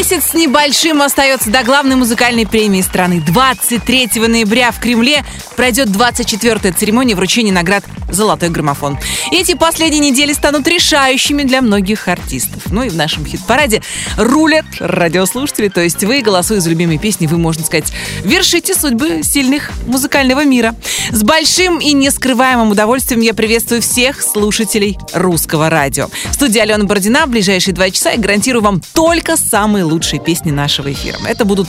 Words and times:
Месяц 0.00 0.30
с 0.30 0.32
небольшим 0.32 1.02
остается 1.02 1.50
до 1.50 1.62
главной 1.62 1.94
музыкальной 1.94 2.46
премии 2.46 2.80
страны. 2.80 3.20
23 3.20 4.08
ноября 4.28 4.70
в 4.70 4.80
Кремле 4.80 5.26
пройдет 5.56 5.88
24-я 5.88 6.72
церемония 6.72 7.14
вручения 7.14 7.52
наград 7.52 7.84
«Золотой 8.10 8.48
граммофон». 8.48 8.98
Эти 9.30 9.52
последние 9.52 10.10
недели 10.10 10.32
станут 10.32 10.66
решающими 10.66 11.42
для 11.42 11.60
многих 11.60 12.08
артистов. 12.08 12.62
Ну 12.70 12.84
и 12.84 12.88
в 12.88 12.96
нашем 12.96 13.26
хит-параде 13.26 13.82
рулят 14.16 14.64
радиослушатели, 14.78 15.68
то 15.68 15.82
есть 15.82 16.02
вы, 16.02 16.22
голосуя 16.22 16.60
за 16.60 16.70
любимые 16.70 16.98
песни, 16.98 17.26
вы, 17.26 17.36
можно 17.36 17.62
сказать, 17.62 17.92
вершите 18.24 18.74
судьбы 18.74 19.20
сильных 19.22 19.70
музыкального 19.86 20.46
мира. 20.46 20.74
С 21.10 21.22
большим 21.22 21.78
и 21.78 21.92
нескрываемым 21.92 22.70
удовольствием 22.70 23.20
я 23.20 23.34
приветствую 23.34 23.82
всех 23.82 24.22
слушателей 24.22 24.96
русского 25.12 25.68
радио. 25.68 26.08
В 26.30 26.34
студии 26.34 26.58
Алена 26.58 26.84
Бородина. 26.84 27.26
В 27.26 27.28
ближайшие 27.28 27.74
два 27.74 27.90
часа 27.90 28.12
я 28.12 28.16
гарантирую 28.16 28.62
вам 28.62 28.80
только 28.94 29.36
самые 29.36 29.89
лучшие 29.90 30.20
песни 30.20 30.50
нашего 30.50 30.92
эфира. 30.92 31.18
Это 31.26 31.44
будут 31.44 31.68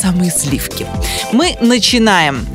самые 0.00 0.30
сливки. 0.30 0.86
Мы 1.32 1.56
начинаем. 1.60 2.46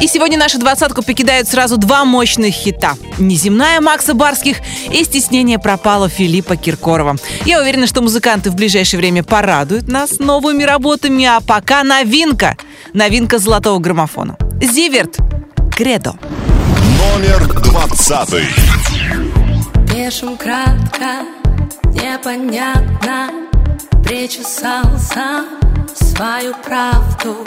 И 0.00 0.06
сегодня 0.06 0.38
нашу 0.38 0.58
двадцатку 0.58 1.02
покидают 1.02 1.48
сразу 1.48 1.76
два 1.76 2.04
мощных 2.04 2.54
хита. 2.54 2.94
«Неземная» 3.18 3.80
Макса 3.80 4.14
Барских 4.14 4.58
и 4.92 5.02
«Стеснение 5.04 5.58
пропало» 5.58 6.08
Филиппа 6.08 6.56
Киркорова. 6.56 7.16
Я 7.44 7.60
уверена, 7.60 7.86
что 7.86 8.02
музыканты 8.02 8.50
в 8.50 8.54
ближайшее 8.54 8.98
время 8.98 9.24
порадуют 9.24 9.88
нас 9.88 10.18
новыми 10.18 10.62
работами, 10.62 11.24
а 11.24 11.40
пока 11.40 11.82
новинка. 11.82 12.56
Новинка 12.92 13.38
золотого 13.38 13.78
граммофона. 13.78 14.36
Зиверт. 14.62 15.18
Кредо. 15.74 16.14
Номер 16.98 17.46
двадцатый. 17.62 18.44
Пишем 19.88 20.36
кратко, 20.36 21.24
непонятно 21.94 23.30
Причесал 24.08 24.84
сам 24.98 25.44
свою 25.94 26.54
правду 26.64 27.46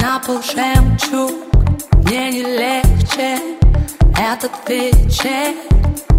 На 0.00 0.20
пол 0.20 0.40
жемчуг. 0.40 1.32
Мне 2.04 2.30
не 2.30 2.42
легче 2.42 3.36
Этот 4.16 4.52
вечер 4.68 5.56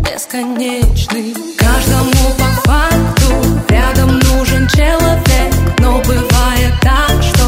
бесконечный. 0.03 1.33
Каждому 1.57 2.11
по 2.37 2.69
факту 2.69 3.33
рядом 3.69 4.19
нужен 4.19 4.67
человек 4.67 5.53
Но 5.79 5.99
бывает 5.99 6.73
так, 6.81 7.23
что 7.23 7.45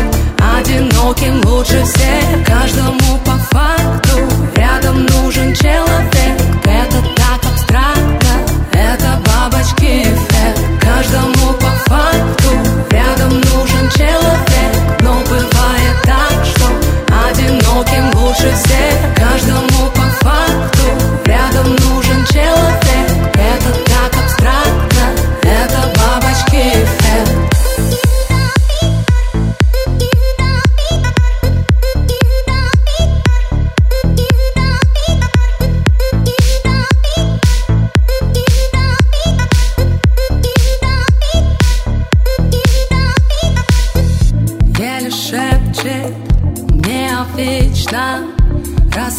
одиноким 0.58 1.46
лучше 1.46 1.84
всех. 1.84 2.46
Каждому 2.48 3.20
по 3.26 3.36
факту 3.54 4.20
рядом 4.56 5.06
нужен 5.06 5.54
человек. 5.54 6.40
Это 6.64 7.02
так 7.18 7.42
абстрактно, 7.52 8.46
это 8.72 9.22
бабочки 9.26 10.04
эффект. 10.04 10.62
Каждому 10.82 11.45
факту. 11.86 12.50
Рядом 12.90 13.30
нужен 13.30 13.90
человек 13.90 14.76
Но 15.02 15.14
бывает 15.30 15.98
так, 16.04 16.46
что 16.46 16.66
одиноким 17.30 18.20
лучше 18.20 18.52
всех. 18.54 19.16
Каждому 19.16 19.90
по 19.92 20.05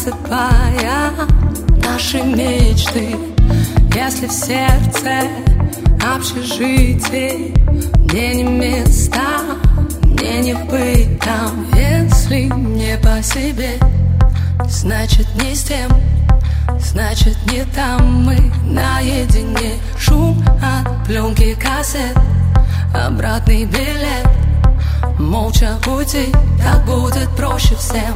рассыпая 0.07 1.11
наши 1.83 2.21
мечты. 2.21 3.15
Если 3.93 4.27
в 4.27 4.31
сердце 4.31 5.27
общежитие, 6.15 7.53
мне 8.05 8.35
не 8.35 8.43
места, 8.43 9.41
мне 10.03 10.39
не 10.41 10.53
быть 10.53 11.19
там. 11.19 11.65
Если 11.73 12.43
не 12.43 12.97
по 12.97 13.21
себе, 13.21 13.77
значит 14.67 15.27
не 15.41 15.55
с 15.55 15.63
тем, 15.63 15.89
значит 16.79 17.37
не 17.51 17.63
там 17.75 18.23
мы 18.23 18.37
наедине. 18.63 19.73
Шум 19.97 20.43
от 20.61 21.05
пленки 21.05 21.55
кассет, 21.55 22.17
обратный 22.93 23.65
билет. 23.65 24.27
Молча 25.19 25.77
уйти, 25.87 26.31
так 26.61 26.85
будет 26.85 27.29
проще 27.35 27.75
всем 27.75 28.13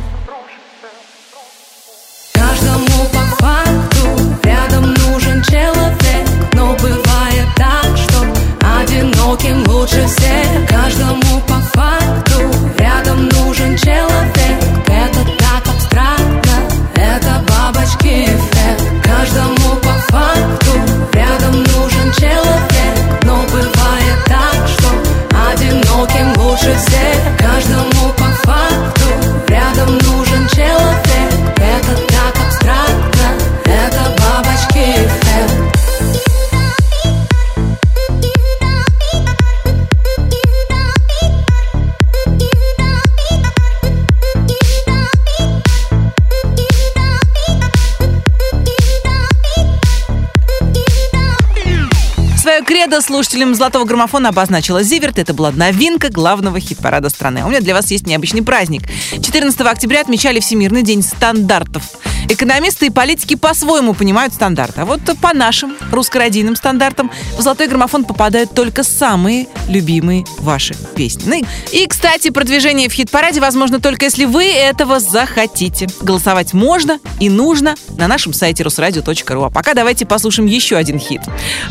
Каждому 2.52 3.06
по 3.14 3.44
факту. 3.46 4.08
Рядом 4.44 4.94
нужен 4.96 5.42
человек 5.44 6.28
Но 6.54 6.76
бывает 6.82 7.48
так, 7.56 7.96
что 7.96 8.26
одиноким 8.82 9.64
лучше 9.70 10.06
всех. 10.06 10.68
Каждому 10.68 11.40
по 11.48 11.54
факту 11.74 12.42
рядом 12.78 13.30
нужен 13.30 13.78
человек. 13.78 14.60
Это 14.86 15.24
так 15.40 15.64
абстрактно, 15.74 16.52
это 16.96 17.42
бабочки 17.48 18.26
эффект. 18.26 18.84
Каждому 19.02 19.76
по 19.78 20.12
факту 20.12 20.74
рядом 21.14 21.56
нужен 21.56 22.12
человек 22.20 23.24
Но 23.24 23.44
бывает 23.44 24.26
так, 24.26 24.68
что 24.68 24.90
одиноким 25.54 26.38
лучше 26.38 26.76
всех 26.76 27.41
кредо 52.72 53.02
слушателям 53.02 53.54
«Золотого 53.54 53.84
граммофона» 53.84 54.30
обозначила 54.30 54.82
Зиверт. 54.82 55.20
Это 55.20 55.34
была 55.34 55.52
новинка 55.52 56.08
главного 56.08 56.58
хит-парада 56.58 57.10
страны. 57.10 57.40
А 57.40 57.46
у 57.46 57.50
меня 57.50 57.60
для 57.60 57.74
вас 57.74 57.92
есть 57.92 58.08
необычный 58.08 58.44
праздник. 58.44 58.84
14 59.12 59.60
октября 59.60 60.00
отмечали 60.00 60.40
Всемирный 60.40 60.82
день 60.82 61.04
стандартов. 61.04 61.84
Экономисты 62.30 62.86
и 62.86 62.90
политики 62.90 63.36
по-своему 63.36 63.94
понимают 63.94 64.34
стандарты. 64.34 64.82
А 64.82 64.86
вот 64.86 65.02
по 65.22 65.34
нашим 65.34 65.76
русско-радийным 65.92 66.56
стандартам 66.56 67.12
в 67.38 67.42
«Золотой 67.42 67.68
граммофон» 67.68 68.06
попадают 68.06 68.54
только 68.54 68.84
самые 68.84 69.48
любимые 69.68 70.24
ваши 70.40 70.74
песни. 70.96 71.24
Ну 71.26 71.46
и, 71.74 71.88
кстати, 71.88 72.30
продвижение 72.30 72.88
в 72.88 72.94
хит-параде 72.94 73.42
возможно 73.42 73.82
только 73.82 74.06
если 74.06 74.24
вы 74.24 74.46
этого 74.46 75.02
захотите. 75.02 75.90
Голосовать 76.00 76.54
можно 76.54 77.00
и 77.20 77.30
нужно 77.30 77.76
на 77.98 78.08
нашем 78.08 78.32
сайте 78.32 78.64
русрадио.ру. 78.64 79.44
А 79.44 79.50
пока 79.50 79.74
давайте 79.74 80.06
послушаем 80.06 80.48
еще 80.48 80.78
один 80.78 81.00
хит. 81.00 81.22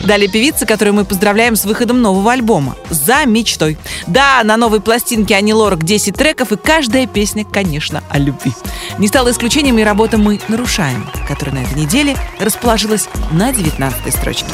Далее 0.05 0.29
певица, 0.29 0.67
которую 0.91 1.05
мы 1.05 1.09
поздравляем 1.09 1.55
с 1.55 1.65
выходом 1.65 2.03
нового 2.03 2.33
альбома 2.33 2.75
«За 2.91 3.25
мечтой». 3.25 3.79
Да, 4.09 4.43
на 4.43 4.57
новой 4.57 4.81
пластинке 4.81 5.37
Ани 5.37 5.55
Лорак 5.55 5.85
10 5.85 6.17
треков, 6.17 6.51
и 6.51 6.57
каждая 6.57 7.07
песня, 7.07 7.45
конечно, 7.45 8.03
о 8.11 8.19
любви. 8.19 8.53
Не 8.99 9.07
стало 9.07 9.31
исключением 9.31 9.79
и 9.79 9.85
работа 9.85 10.19
«Мы 10.19 10.41
нарушаем», 10.49 11.07
которая 11.29 11.55
на 11.55 11.59
этой 11.61 11.81
неделе 11.81 12.17
расположилась 12.41 13.09
на 13.31 13.53
19 13.53 14.13
строчке. 14.13 14.47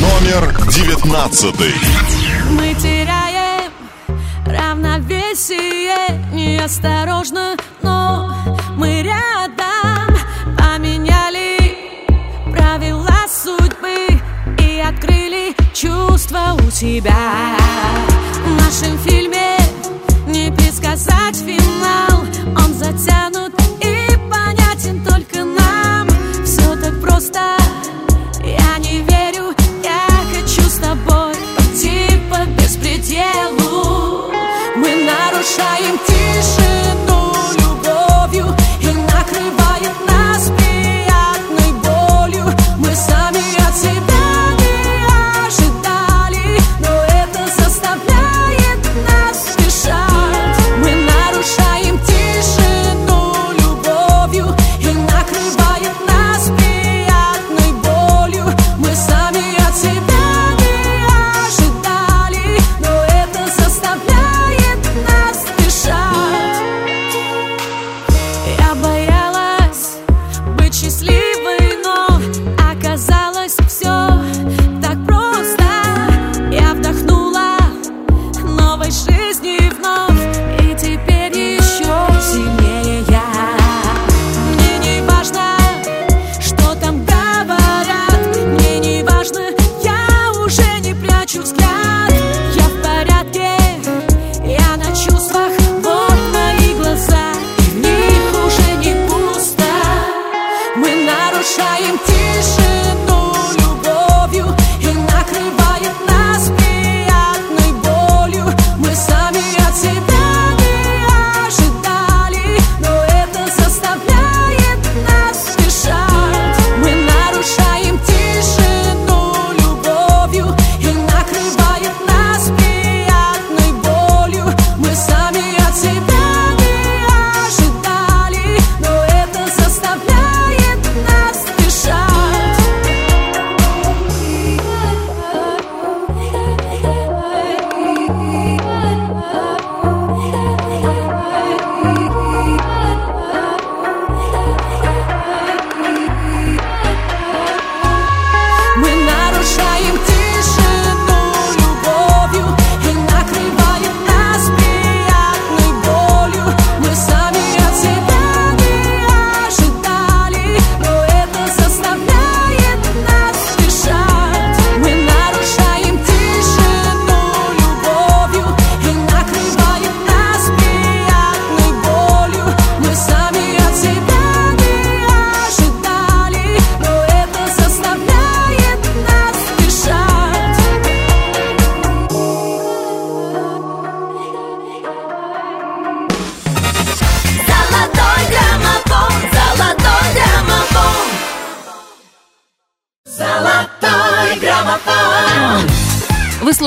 Номер 0.00 0.56
девятнадцатый. 0.70 1.74
Мы 2.50 2.74
теряем 2.80 3.70
равновесие 4.46 6.18
Неосторожно, 6.32 7.56
но 7.82 8.33
чувства 15.84 16.56
у 16.66 16.70
тебя. 16.70 17.56
В 18.46 18.50
нашем 18.58 18.96
фильме 18.98 19.58
не 20.26 20.50
предсказать 20.50 21.36
финал 21.36 21.63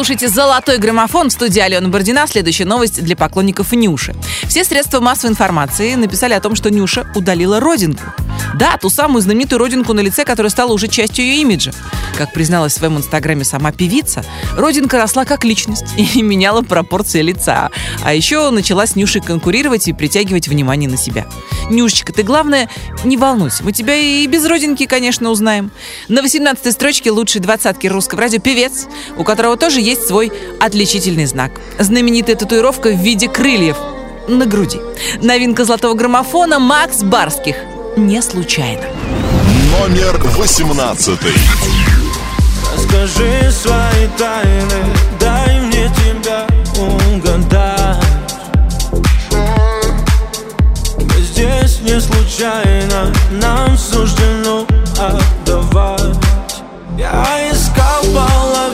слушаете 0.07 0.33
«Золотой 0.33 0.77
граммофон» 0.77 1.27
в 1.27 1.33
студии 1.33 1.59
Алена 1.59 1.89
Бордина. 1.89 2.27
Следующая 2.27 2.63
новость 2.63 3.03
для 3.03 3.17
поклонников 3.17 3.73
Нюши. 3.73 4.15
Все 4.47 4.63
средства 4.63 5.01
массовой 5.01 5.31
информации 5.31 5.95
написали 5.95 6.31
о 6.31 6.39
том, 6.39 6.55
что 6.55 6.71
Нюша 6.71 7.11
удалила 7.13 7.59
родинку. 7.59 8.03
Да, 8.55 8.77
ту 8.77 8.89
самую 8.89 9.21
знаменитую 9.21 9.59
родинку 9.59 9.93
на 9.93 9.99
лице, 9.99 10.25
которая 10.25 10.49
стала 10.49 10.71
уже 10.73 10.87
частью 10.87 11.25
ее 11.25 11.41
имиджа. 11.41 11.71
Как 12.17 12.33
призналась 12.33 12.73
в 12.73 12.77
своем 12.77 12.97
инстаграме 12.97 13.43
сама 13.43 13.71
певица, 13.71 14.23
родинка 14.55 14.97
росла 14.97 15.25
как 15.25 15.43
личность 15.43 15.85
и 15.97 16.21
меняла 16.21 16.61
пропорции 16.61 17.21
лица. 17.21 17.69
А 18.03 18.13
еще 18.13 18.49
начала 18.49 18.87
с 18.87 18.95
Нюшей 18.95 19.21
конкурировать 19.21 19.87
и 19.87 19.93
притягивать 19.93 20.47
внимание 20.47 20.89
на 20.89 20.97
себя. 20.97 21.27
Нюшечка, 21.69 22.13
ты 22.13 22.23
главное, 22.23 22.69
не 23.03 23.17
волнуйся, 23.17 23.63
мы 23.63 23.73
тебя 23.73 23.95
и 23.95 24.25
без 24.27 24.45
родинки, 24.45 24.85
конечно, 24.85 25.29
узнаем. 25.29 25.71
На 26.07 26.21
18-й 26.21 26.71
строчке 26.71 27.11
лучшей 27.11 27.41
двадцатки 27.41 27.87
русского 27.87 28.21
радио 28.21 28.39
певец, 28.39 28.87
у 29.17 29.23
которого 29.23 29.57
тоже 29.57 29.81
есть 29.81 30.07
свой 30.07 30.31
отличительный 30.59 31.25
знак. 31.25 31.51
Знаменитая 31.77 32.35
татуировка 32.35 32.89
в 32.89 32.99
виде 32.99 33.27
крыльев 33.27 33.77
на 34.27 34.45
груди. 34.45 34.79
Новинка 35.21 35.65
золотого 35.65 35.93
граммофона 35.93 36.59
Макс 36.59 37.03
Барских. 37.03 37.55
Не 37.97 38.21
случайно. 38.21 38.83
Номер 39.71 40.19
восемнадцатый. 40.37 41.33
Расскажи 42.71 43.51
свои 43.51 44.07
тайны, 44.15 44.85
дай 45.19 45.59
мне 45.61 45.89
тебя 45.95 46.45
угадать 46.77 47.97
Мы 50.99 51.21
здесь 51.21 51.81
не 51.81 51.99
случайно, 51.99 53.11
нам 53.31 53.75
суждено 53.75 54.67
отдавать 54.99 56.17
Я 56.99 57.49
искал 57.51 58.03
половину 58.13 58.66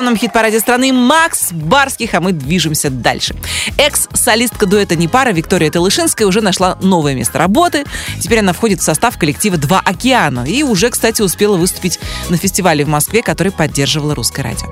главном 0.00 0.16
хит-параде 0.16 0.58
страны 0.60 0.94
Макс 0.94 1.52
Барских, 1.52 2.14
а 2.14 2.22
мы 2.22 2.32
движемся 2.32 2.88
дальше. 2.88 3.36
Экс-солистка 3.76 4.64
дуэта 4.64 4.96
«Не 4.96 5.08
пара» 5.08 5.30
Виктория 5.30 5.70
Талышинская 5.70 6.26
уже 6.26 6.40
нашла 6.40 6.78
новое 6.80 7.14
место 7.14 7.36
работы. 7.36 7.84
Теперь 8.18 8.38
она 8.38 8.54
входит 8.54 8.80
в 8.80 8.82
состав 8.82 9.18
коллектива 9.18 9.58
«Два 9.58 9.82
океана» 9.84 10.46
и 10.46 10.62
уже, 10.62 10.88
кстати, 10.88 11.20
успела 11.20 11.58
выступить 11.58 12.00
на 12.30 12.38
фестивале 12.38 12.86
в 12.86 12.88
Москве, 12.88 13.20
который 13.20 13.52
поддерживала 13.52 14.14
русское 14.14 14.40
радио. 14.40 14.68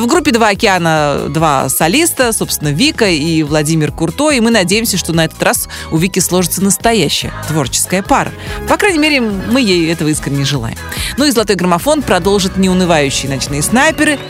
В 0.00 0.06
группе 0.06 0.30
«Два 0.30 0.50
океана» 0.50 1.24
два 1.28 1.68
солиста, 1.68 2.32
собственно, 2.32 2.68
Вика 2.68 3.08
и 3.08 3.42
Владимир 3.42 3.90
Курто, 3.90 4.30
и 4.30 4.38
мы 4.38 4.52
надеемся, 4.52 4.96
что 4.96 5.12
на 5.12 5.24
этот 5.24 5.42
раз 5.42 5.68
у 5.90 5.96
Вики 5.96 6.20
сложится 6.20 6.62
настоящая 6.62 7.32
творческая 7.48 8.04
пара. 8.04 8.30
По 8.68 8.76
крайней 8.76 9.00
мере, 9.00 9.22
мы 9.22 9.60
ей 9.60 9.92
этого 9.92 10.06
искренне 10.06 10.44
желаем. 10.44 10.78
Ну 11.16 11.24
и 11.24 11.32
«Золотой 11.32 11.56
граммофон» 11.56 12.02
продолжит 12.02 12.56
неунывающие 12.56 13.28
ночные 13.28 13.60
снайперы 13.60 14.20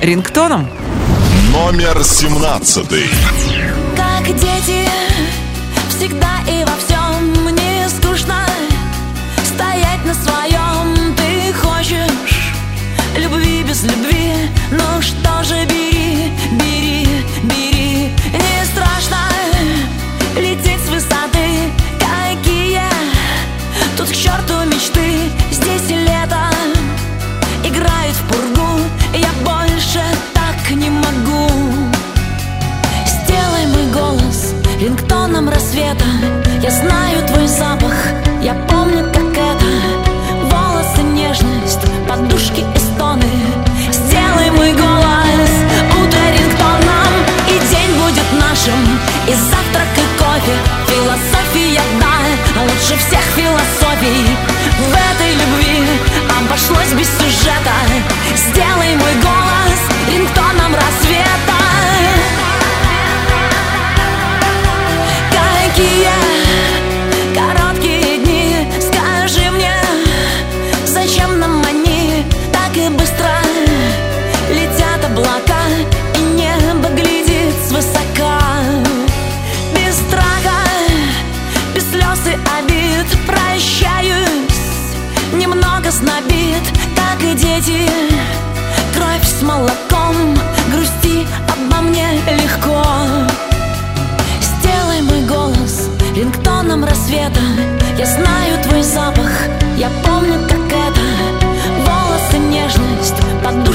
рингтоном. 0.00 0.68
Номер 1.52 2.02
семнадцатый. 2.04 3.08
Как 3.96 4.26
дети, 4.26 4.88
всегда 5.88 6.40
и 6.48 6.64
во 6.64 6.76
всем 6.76 7.44
мне 7.44 7.88
скучно 7.88 8.46
стоять 9.54 10.04
на 10.04 10.14
своем. 10.14 11.14
Ты 11.16 11.52
хочешь 11.54 12.52
любви 13.16 13.62
без 13.62 13.82
любви, 13.84 14.50
ну 14.70 15.00
что 15.00 15.15
цвета. 35.76 36.06
Я 36.62 36.70
знаю 36.70 37.26
твой 37.26 37.46
запах, 37.46 37.94
я 38.40 38.54
помню, 38.68 39.04
как 39.12 39.32
это. 39.32 39.70
Волосы, 40.50 41.02
нежность, 41.02 41.84
подушки 42.08 42.64
и 42.74 42.78
стоны. 42.78 43.30
Сделай 43.92 44.50
мой 44.50 44.72
голос 44.72 45.52
ударим 46.00 46.50
по 46.58 46.70
нам 46.88 47.12
И 47.48 47.58
день 47.72 47.92
будет 48.00 48.28
нашим, 48.40 48.80
и 49.28 49.34
завтрак, 49.34 49.92
и 49.96 50.06
кофе. 50.18 50.56
Философия, 50.88 51.82
да, 52.00 52.62
лучше 52.62 52.96
всех 52.96 53.24
философий. 53.36 54.24
В 54.78 54.94
этой 55.10 55.32
любви 55.34 55.84
обошлось 56.38 56.92
без 56.98 57.08
сюжета. 57.18 57.76
Сделай 58.34 58.96
мой 58.96 59.14
голос. 59.22 59.45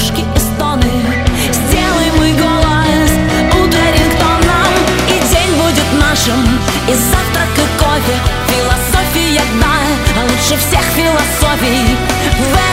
Подушки 0.01 0.21
и 0.21 0.39
стоны. 0.39 0.91
Сделай 1.51 2.11
мой 2.17 2.33
голос 2.33 3.11
утро 3.53 3.81
рингтоном 3.93 4.73
И 5.07 5.19
день 5.29 5.53
будет 5.61 5.85
нашим, 5.99 6.41
и 6.87 6.93
завтрак, 6.93 7.49
и 7.57 7.83
кофе. 7.83 8.17
Философия 8.47 9.41
дна, 9.53 9.77
а 10.17 10.23
лучше 10.23 10.57
всех 10.59 10.81
философий. 10.95 11.97
В 12.39 12.70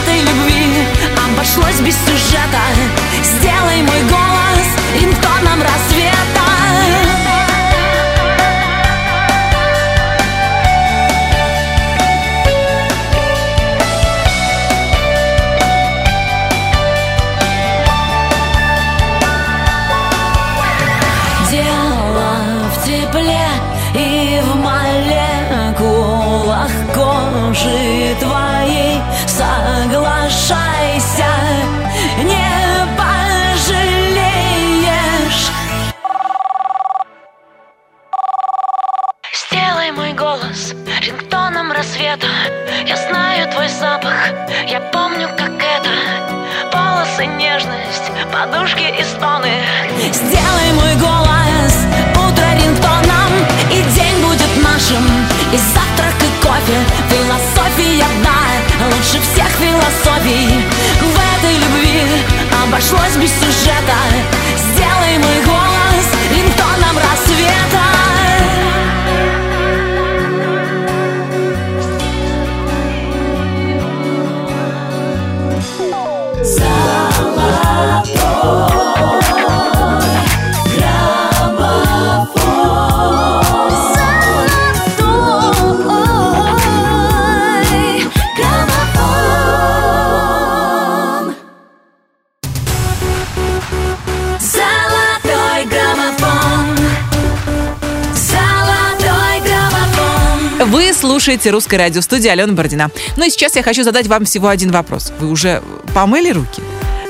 слушаете 101.29 101.51
«Русское 101.51 101.77
радио» 101.77 102.01
студии 102.01 102.29
Алена 102.29 102.55
Бородина. 102.55 102.91
Ну 103.19 103.27
и 103.27 103.29
сейчас 103.29 103.55
я 103.55 103.63
хочу 103.63 103.85
задать 103.85 104.07
вам 104.07 104.25
всего 104.25 104.49
один 104.49 104.71
вопрос. 104.71 105.13
Вы 105.21 105.29
уже 105.29 105.63
помыли 105.95 106.31
руки? 106.31 106.63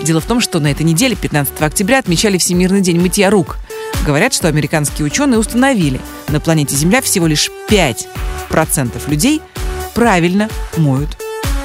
Дело 0.02 0.20
в 0.20 0.24
том, 0.24 0.40
что 0.40 0.58
на 0.58 0.72
этой 0.72 0.82
неделе, 0.82 1.14
15 1.14 1.62
октября, 1.62 2.00
отмечали 2.00 2.36
Всемирный 2.36 2.80
день 2.80 2.98
мытья 3.00 3.30
рук. 3.30 3.58
Говорят, 4.04 4.34
что 4.34 4.48
американские 4.48 5.06
ученые 5.06 5.38
установили, 5.38 6.00
на 6.26 6.40
планете 6.40 6.74
Земля 6.74 7.00
всего 7.00 7.28
лишь 7.28 7.48
5% 7.68 9.08
людей 9.08 9.40
правильно 9.94 10.48
моют 10.76 11.10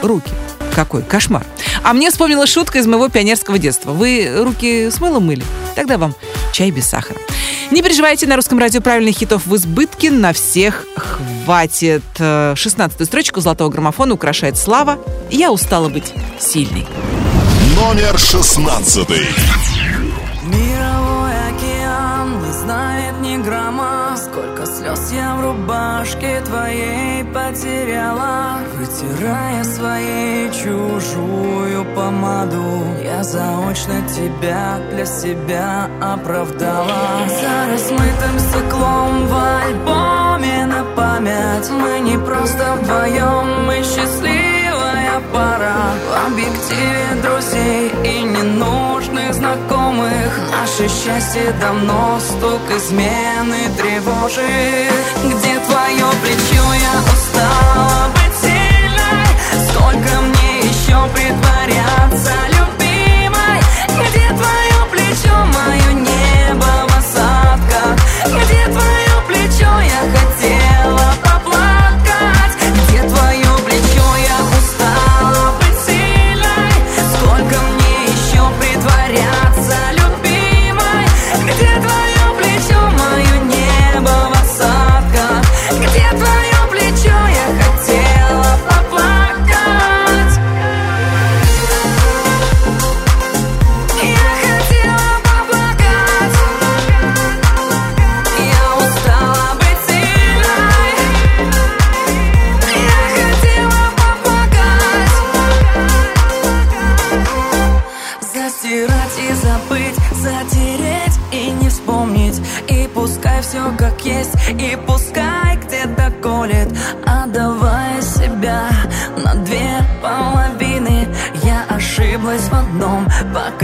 руки. 0.03 0.29
Какой 0.75 1.01
кошмар. 1.01 1.43
А 1.81 1.91
мне 1.93 2.11
вспомнилась 2.11 2.51
шутка 2.51 2.77
из 2.77 2.85
моего 2.85 3.09
пионерского 3.09 3.57
детства. 3.57 3.93
Вы 3.93 4.31
руки 4.37 4.91
с 4.91 5.01
мылом 5.01 5.25
мыли? 5.25 5.43
Тогда 5.73 5.97
вам 5.97 6.13
чай 6.51 6.69
без 6.69 6.85
сахара. 6.85 7.17
Не 7.71 7.81
переживайте, 7.81 8.27
на 8.27 8.35
русском 8.35 8.59
радио 8.59 8.79
правильных 8.79 9.15
хитов 9.15 9.47
в 9.47 9.55
избытке, 9.55 10.11
на 10.11 10.33
всех 10.33 10.85
хватит. 10.95 11.32
Э, 12.19 12.53
16-ю 12.55 13.05
строчку 13.05 13.41
золотого 13.41 13.69
граммофона 13.69 14.13
украшает 14.13 14.57
слава. 14.57 14.97
Я 15.29 15.51
устала 15.51 15.89
быть 15.89 16.13
сильной. 16.39 16.85
Номер 17.75 18.17
шестнадцатый. 18.17 19.27
Знает 22.63 23.19
ни 23.19 23.35
грамма. 23.43 24.15
Сколько 24.15 24.65
слез 24.65 25.11
я 25.11 25.35
в 25.35 25.41
рубашке 25.41 26.39
твоей 26.41 27.25
потеряла. 27.25 28.59
Вытирая 28.77 29.63
своей 29.65 30.49
чужую 30.49 31.83
помаду 31.93 32.85
Я 33.03 33.21
заочно 33.23 33.95
тебя 34.07 34.79
для 34.91 35.05
себя 35.05 35.89
оправдала. 36.01 37.27
За 37.41 37.71
размытым 37.71 38.39
стеклом 38.39 39.27
в 39.27 39.35
альбоме 39.35 40.65
на 40.65 40.83
память 40.95 41.69
Мы 41.69 41.99
не 41.99 42.17
просто 42.17 42.77
вдвоем, 42.79 43.65
мы 43.65 43.83
счастливая 43.83 44.52
пара 45.31 45.75
В 46.09 46.27
объективе 46.27 47.21
друзей 47.21 47.91
и 48.03 48.21
ненужных 48.23 49.33
знакомых. 49.33 50.29
Наше 50.51 50.87
счастье 50.87 51.53
давно 51.59 52.19
стук 52.19 52.61
измены 52.77 53.69
тревожит. 53.77 55.03
Где 55.23 55.59
твое 55.59 56.07
плечо, 56.21 56.65
я 56.89 56.95
устала 57.13 58.09
быть 58.13 58.35
сильной. 58.41 59.69
Сколько 59.69 60.21
мне 60.21 60.59
еще 60.59 60.97
притворяться 61.13 61.72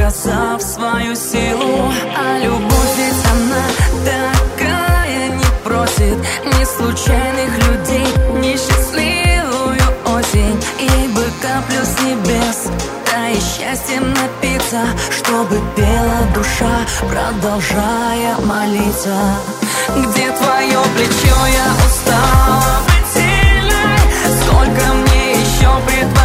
показав 0.09 0.61
свою 0.61 1.15
силу 1.15 1.93
А 2.17 2.39
любовь 2.39 2.97
ведь 2.97 3.25
она 3.31 3.63
такая 4.05 5.29
не 5.29 5.45
просит. 5.63 6.17
Ни 6.45 6.65
случайных 6.65 7.51
людей, 7.67 8.07
ни 8.41 8.53
счастливую 8.57 9.79
осень. 10.05 10.59
И 10.79 11.07
бы 11.09 11.25
каплю 11.41 11.83
с 11.83 12.01
небес 12.01 12.69
да 13.05 13.29
и 13.29 13.39
счастьем 13.39 14.13
напиться 14.13 14.81
Чтобы 15.11 15.59
пела 15.75 16.21
душа, 16.33 16.85
продолжая 17.07 18.35
молиться. 18.45 19.15
Где 19.89 20.31
твое 20.31 20.79
плечо, 20.95 21.37
я 21.53 21.67
устала 21.85 22.79
быть 22.87 23.13
сильной. 23.13 23.99
Сколько 24.41 24.93
мне 24.93 25.31
еще 25.33 25.69
притворяться 25.85 26.18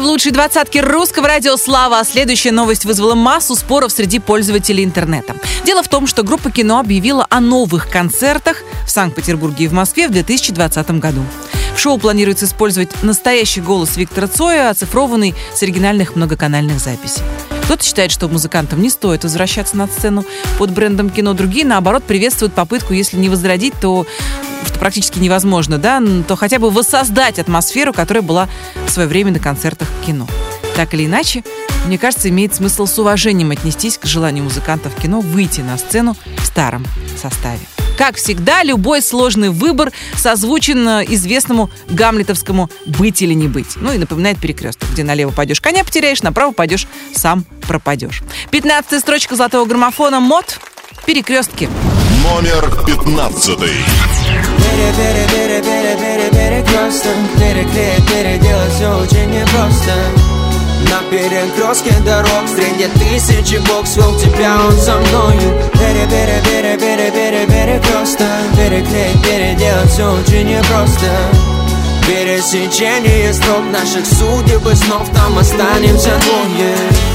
в 0.00 0.04
лучшей 0.04 0.32
двадцатке 0.32 0.80
русского 0.80 1.28
радио 1.28 1.56
«Слава». 1.56 2.00
А 2.00 2.04
следующая 2.04 2.52
новость 2.52 2.84
вызвала 2.84 3.14
массу 3.14 3.54
споров 3.54 3.92
среди 3.92 4.18
пользователей 4.18 4.84
интернета. 4.84 5.36
Дело 5.64 5.82
в 5.82 5.88
том, 5.88 6.06
что 6.06 6.22
группа 6.22 6.50
кино 6.50 6.80
объявила 6.80 7.26
о 7.30 7.40
новых 7.40 7.88
концертах 7.90 8.62
в 8.86 8.90
Санкт-Петербурге 8.90 9.66
и 9.66 9.68
в 9.68 9.72
Москве 9.72 10.08
в 10.08 10.12
2020 10.12 10.90
году. 10.98 11.22
В 11.74 11.78
шоу 11.78 11.98
планируется 11.98 12.46
использовать 12.46 13.02
настоящий 13.02 13.60
голос 13.60 13.96
Виктора 13.96 14.28
Цоя, 14.28 14.70
оцифрованный 14.70 15.34
с 15.54 15.62
оригинальных 15.62 16.16
многоканальных 16.16 16.78
записей. 16.78 17.22
Кто-то 17.66 17.84
считает, 17.84 18.12
что 18.12 18.28
музыкантам 18.28 18.80
не 18.80 18.88
стоит 18.90 19.24
возвращаться 19.24 19.76
на 19.76 19.88
сцену 19.88 20.24
под 20.56 20.70
брендом 20.70 21.10
кино. 21.10 21.34
Другие, 21.34 21.66
наоборот, 21.66 22.04
приветствуют 22.04 22.54
попытку, 22.54 22.92
если 22.92 23.16
не 23.16 23.28
возродить, 23.28 23.74
то 23.80 24.06
что 24.64 24.78
практически 24.78 25.18
невозможно, 25.18 25.76
да, 25.76 26.00
то 26.28 26.36
хотя 26.36 26.60
бы 26.60 26.70
воссоздать 26.70 27.40
атмосферу, 27.40 27.92
которая 27.92 28.22
была 28.22 28.48
в 28.86 28.90
свое 28.90 29.08
время 29.08 29.32
на 29.32 29.40
концертах 29.40 29.88
кино. 30.06 30.28
Так 30.76 30.94
или 30.94 31.06
иначе, 31.06 31.42
мне 31.86 31.98
кажется, 31.98 32.28
имеет 32.28 32.54
смысл 32.54 32.86
с 32.86 32.96
уважением 33.00 33.50
отнестись 33.50 33.98
к 33.98 34.06
желанию 34.06 34.44
музыкантов 34.44 34.94
кино 34.94 35.18
выйти 35.18 35.60
на 35.60 35.76
сцену 35.76 36.16
в 36.38 36.46
старом 36.46 36.86
составе. 37.20 37.66
Как 37.96 38.16
всегда, 38.16 38.62
любой 38.62 39.02
сложный 39.02 39.50
выбор 39.50 39.92
созвучен 40.16 40.88
э, 40.88 41.04
известному 41.08 41.70
гамлетовскому 41.88 42.70
«быть 42.86 43.22
или 43.22 43.34
не 43.34 43.48
быть». 43.48 43.76
Ну 43.76 43.92
и 43.92 43.98
напоминает 43.98 44.38
перекресток, 44.38 44.90
где 44.90 45.02
налево 45.04 45.30
пойдешь, 45.30 45.60
коня 45.60 45.84
потеряешь, 45.84 46.22
направо 46.22 46.52
пойдешь, 46.52 46.86
сам 47.14 47.44
пропадешь. 47.66 48.22
Пятнадцатая 48.50 49.00
строчка 49.00 49.36
золотого 49.36 49.66
граммофона 49.66 50.20
«Мод» 50.20 50.60
перекрестки. 51.06 51.68
Номер 52.22 52.84
пятнадцатый. 52.86 53.68
Пере, 53.68 54.92
пере, 54.96 55.28
пере, 55.30 55.62
пере, 55.62 55.96
пере, 55.96 56.30
перекресток 56.30 57.16
переделать 58.08 58.72
все 58.72 58.88
очень 58.98 59.30
непросто 59.30 60.25
На 60.90 61.02
перекрестке 61.10 61.92
дорог 62.04 62.48
Среди 62.48 62.88
тысячи 62.98 63.56
бог 63.68 63.86
свел 63.86 64.18
тебя, 64.18 64.58
он 64.66 64.72
со 64.78 64.96
мною. 64.96 65.60
Пере, 65.72 66.06
пере, 66.06 66.42
пере, 66.44 66.76
пере, 66.78 67.10
пере, 67.10 67.46
перекресток 67.46 68.26
Переклеить, 68.56 69.22
переделать 69.22 69.90
все 69.90 70.12
очень 70.12 70.48
непросто. 70.48 71.06
Пересечение 72.06 73.32
строк 73.32 73.64
наших 73.72 74.06
судеб 74.06 74.66
и 74.66 74.74
снов 74.74 75.08
Там 75.12 75.38
останемся 75.38 76.10
двое 76.24 77.05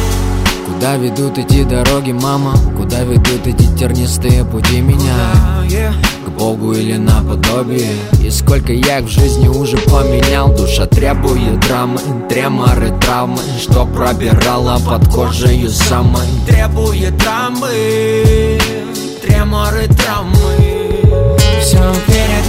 Куда 0.72 0.96
ведут 0.96 1.38
эти 1.38 1.64
дороги, 1.64 2.12
мама? 2.12 2.54
Куда 2.78 3.02
ведут 3.02 3.46
эти 3.46 3.66
тернистые 3.78 4.46
пути 4.46 4.80
меня? 4.80 5.92
К 6.26 6.30
Богу 6.30 6.72
или 6.74 6.96
наподобие? 6.96 7.92
И 8.24 8.30
сколько 8.30 8.72
я 8.72 9.02
в 9.02 9.08
жизни 9.08 9.48
уже 9.48 9.78
поменял 9.78 10.56
Душа 10.56 10.86
требует 10.86 11.60
драмы, 11.68 12.00
треморы, 12.30 12.98
травмы 13.02 13.42
Что 13.60 13.86
пробирала 13.86 14.80
под 14.80 15.08
кожей 15.10 15.68
самой 15.70 16.28
Требует 16.48 17.18
драмы 17.18 18.58
Треморы, 19.22 19.88
травмы 19.88 20.98
Все 21.62 21.80
пере, 22.08 22.42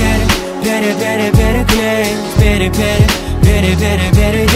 пере, 0.63 0.95
пере, 0.95 1.33
пере, 1.33 1.33
переклеить 1.33 2.17
Пере, 2.39 2.71
пере, 2.71 3.09
пере, 3.43 3.77
пере, 3.77 4.11
переделать 4.13 4.52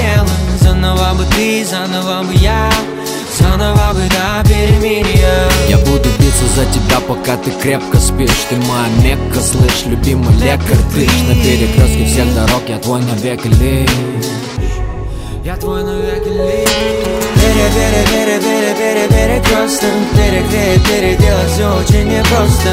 пока 7.08 7.36
ты 7.36 7.50
крепко 7.50 7.98
спишь. 7.98 8.46
Ты 8.48 8.56
моя 8.56 8.88
мекка, 9.02 9.40
слышь, 9.40 9.84
любимый 9.86 10.34
лекарь. 10.36 10.78
Ты 10.94 11.06
на 11.28 11.34
перекрестке 11.34 12.04
всех 12.06 12.34
дорог, 12.34 12.62
я 12.68 12.78
твой 12.78 13.00
навеки 13.02 13.48
лишь. 13.48 13.90
Я 15.44 15.56
твой 15.56 15.82
навеки 15.84 16.28
лишь. 16.28 17.16
Пере, 17.34 17.68
пере, 17.74 18.04
пере, 18.10 18.40
пере, 18.40 18.74
пере, 18.74 19.08
перекресток 19.08 19.90
Переклеить, 20.14 20.84
переделать 20.84 21.50
все 21.52 21.68
очень 21.78 22.08
непросто. 22.08 22.70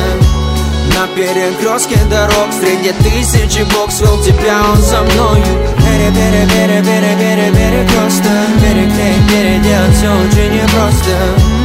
На 0.95 1.07
перекрестке 1.15 1.97
дорог 2.09 2.49
Среди 2.59 2.91
тысячи 3.03 3.63
бог 3.73 3.91
свел 3.91 4.21
тебя, 4.23 4.61
он 4.69 4.81
со 4.81 5.01
мною 5.01 5.43
Пере, 5.77 6.11
пере, 6.11 6.47
пере, 6.47 6.83
пере, 6.83 7.15
пере, 7.17 7.51
перекресток 7.51 8.49
Переклеить, 8.61 9.29
переделать 9.29 9.95
все 9.95 10.09
очень 10.09 10.53
непросто 10.55 11.62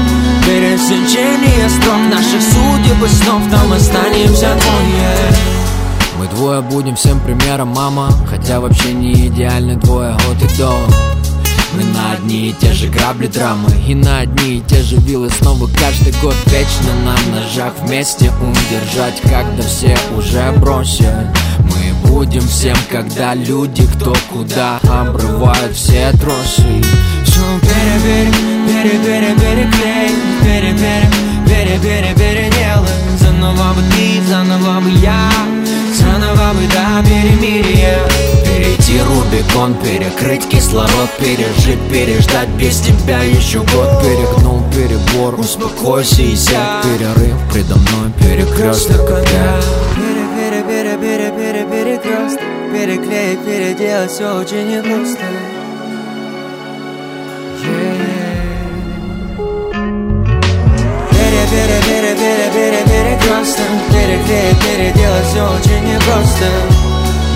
Пересечение 0.49 1.69
строк 1.69 1.99
наших 2.11 2.41
судеб 2.41 3.05
и 3.05 3.09
снов. 3.09 3.43
Там 3.51 3.71
останемся 3.71 4.57
двое. 4.59 5.35
Мы 6.19 6.27
двое 6.29 6.63
будем 6.63 6.97
всем 6.97 7.21
примером, 7.21 7.69
мама. 7.69 8.11
Хотя 8.31 8.59
вообще 8.59 8.95
не 8.95 9.27
идеальны 9.27 9.77
двое 9.77 10.13
от 10.13 10.43
и 10.43 10.57
до. 10.57 10.75
Мы 11.75 11.85
на 11.85 12.13
одни 12.13 12.49
и 12.49 12.53
те 12.55 12.73
же 12.73 12.89
грабли 12.89 13.27
драмы 13.27 13.69
И 13.87 13.95
на 13.95 14.21
одни 14.21 14.57
и 14.57 14.61
те 14.63 14.81
же 14.83 14.97
вилы 14.97 15.29
снова 15.29 15.69
каждый 15.79 16.15
год 16.23 16.35
Вечно 16.47 16.95
на 17.05 17.13
ножах 17.31 17.75
вместе 17.83 18.33
удержать 18.41 19.21
Когда 19.21 19.63
все 19.63 19.95
уже 20.17 20.51
бросят 20.53 21.27
Мы 21.61 22.09
будем 22.09 22.41
всем, 22.41 22.77
когда 22.91 23.35
люди 23.35 23.87
кто 23.87 24.15
куда 24.33 24.81
Обрывают 24.89 25.77
все 25.77 26.11
тросы 26.13 26.83
Все 27.39 27.45
пере, 27.61 28.33
пере, 28.67 28.99
пере, 28.99 28.99
пере, 28.99 29.35
переклеить 29.35 30.19
Пере, 30.43 30.73
пере, 30.73 31.09
пере, 31.47 31.79
пере, 31.79 32.15
переделать 32.17 32.91
Заново 33.21 33.75
бы 33.75 33.83
ты, 33.93 34.21
заново 34.29 34.81
бы 34.81 34.91
я 34.91 35.31
Заново 35.95 36.53
бы 36.55 36.67
до 36.67 37.09
перемирия 37.09 38.01
Перейти 38.45 39.01
Рубикон, 39.03 39.75
перекрыть 39.75 40.49
кислород 40.49 41.11
Пережить, 41.21 41.81
переждать 41.93 42.49
без 42.59 42.81
тебя 42.81 43.23
еще 43.23 43.61
год 43.61 44.03
Перегнул 44.03 44.65
перебор, 44.73 45.39
успокойся 45.39 46.23
и 46.23 46.35
сядь 46.35 46.83
Перерыв 46.83 47.37
предо 47.53 47.77
мной, 47.77 48.11
перекресток 48.19 49.09
опять 49.13 49.65
Пере, 49.95 50.27
пере, 50.35 50.65
пере, 50.65 50.99
пере, 50.99 51.31
пере, 51.31 51.65
перекресток 51.65 52.43
Переклеить, 52.73 53.45
переделать 53.45 54.11
все 54.11 54.41
очень 54.41 54.69
непросто 54.71 55.23
Пере, 61.11 61.45
пере, 61.51 61.79
пере, 61.87 62.15
пере, 62.15 62.51
пере, 62.53 62.83
перекресток 62.85 63.67
Переклеить, 63.91 64.61
переделать 64.63 65.27
все 65.27 65.43
очень 65.43 65.85
непросто 65.85 66.47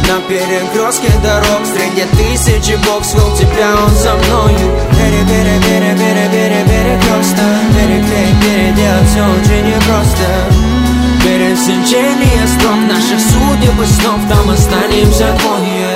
на 0.09 0.21
перекрестке 0.29 1.11
дорог 1.23 1.63
Среди 1.65 2.05
тысячи 2.17 2.77
бог 2.87 3.05
свел 3.05 3.35
тебя, 3.37 3.75
он 3.83 3.91
со 3.91 4.15
мною 4.15 4.59
Пере, 4.91 5.25
пере, 5.27 5.61
пере, 5.63 5.97
пере, 5.97 6.29
пере, 6.31 6.65
перекресток 6.65 7.63
Переклеить, 7.75 8.41
переделать 8.43 9.09
все 9.09 9.23
очень 9.23 9.67
непросто 9.69 10.27
Пересечение 11.23 12.43
днем 12.73 12.89
Наших 12.89 13.21
судеб 13.21 13.81
и 13.81 13.87
снов 13.87 14.21
там 14.29 14.51
останемся 14.51 15.37
двое 15.39 15.92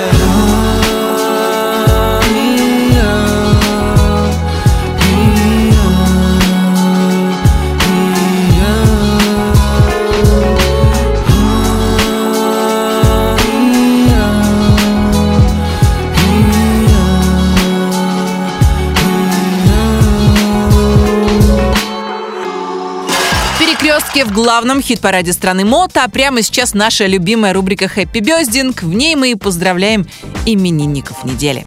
перекрестке 23.59 24.25
в 24.25 24.33
главном 24.33 24.83
хит-параде 24.83 25.33
страны 25.33 25.65
МОТа. 25.65 26.05
А 26.05 26.09
прямо 26.09 26.43
сейчас 26.43 26.75
наша 26.75 27.07
любимая 27.07 27.53
рубрика 27.53 27.89
«Хэппи 27.89 28.19
Бездинг». 28.19 28.83
В 28.83 28.93
ней 28.93 29.17
мы 29.17 29.33
и 29.33 29.35
поздравляем 29.35 30.07
именинников 30.45 31.25
недели. 31.25 31.67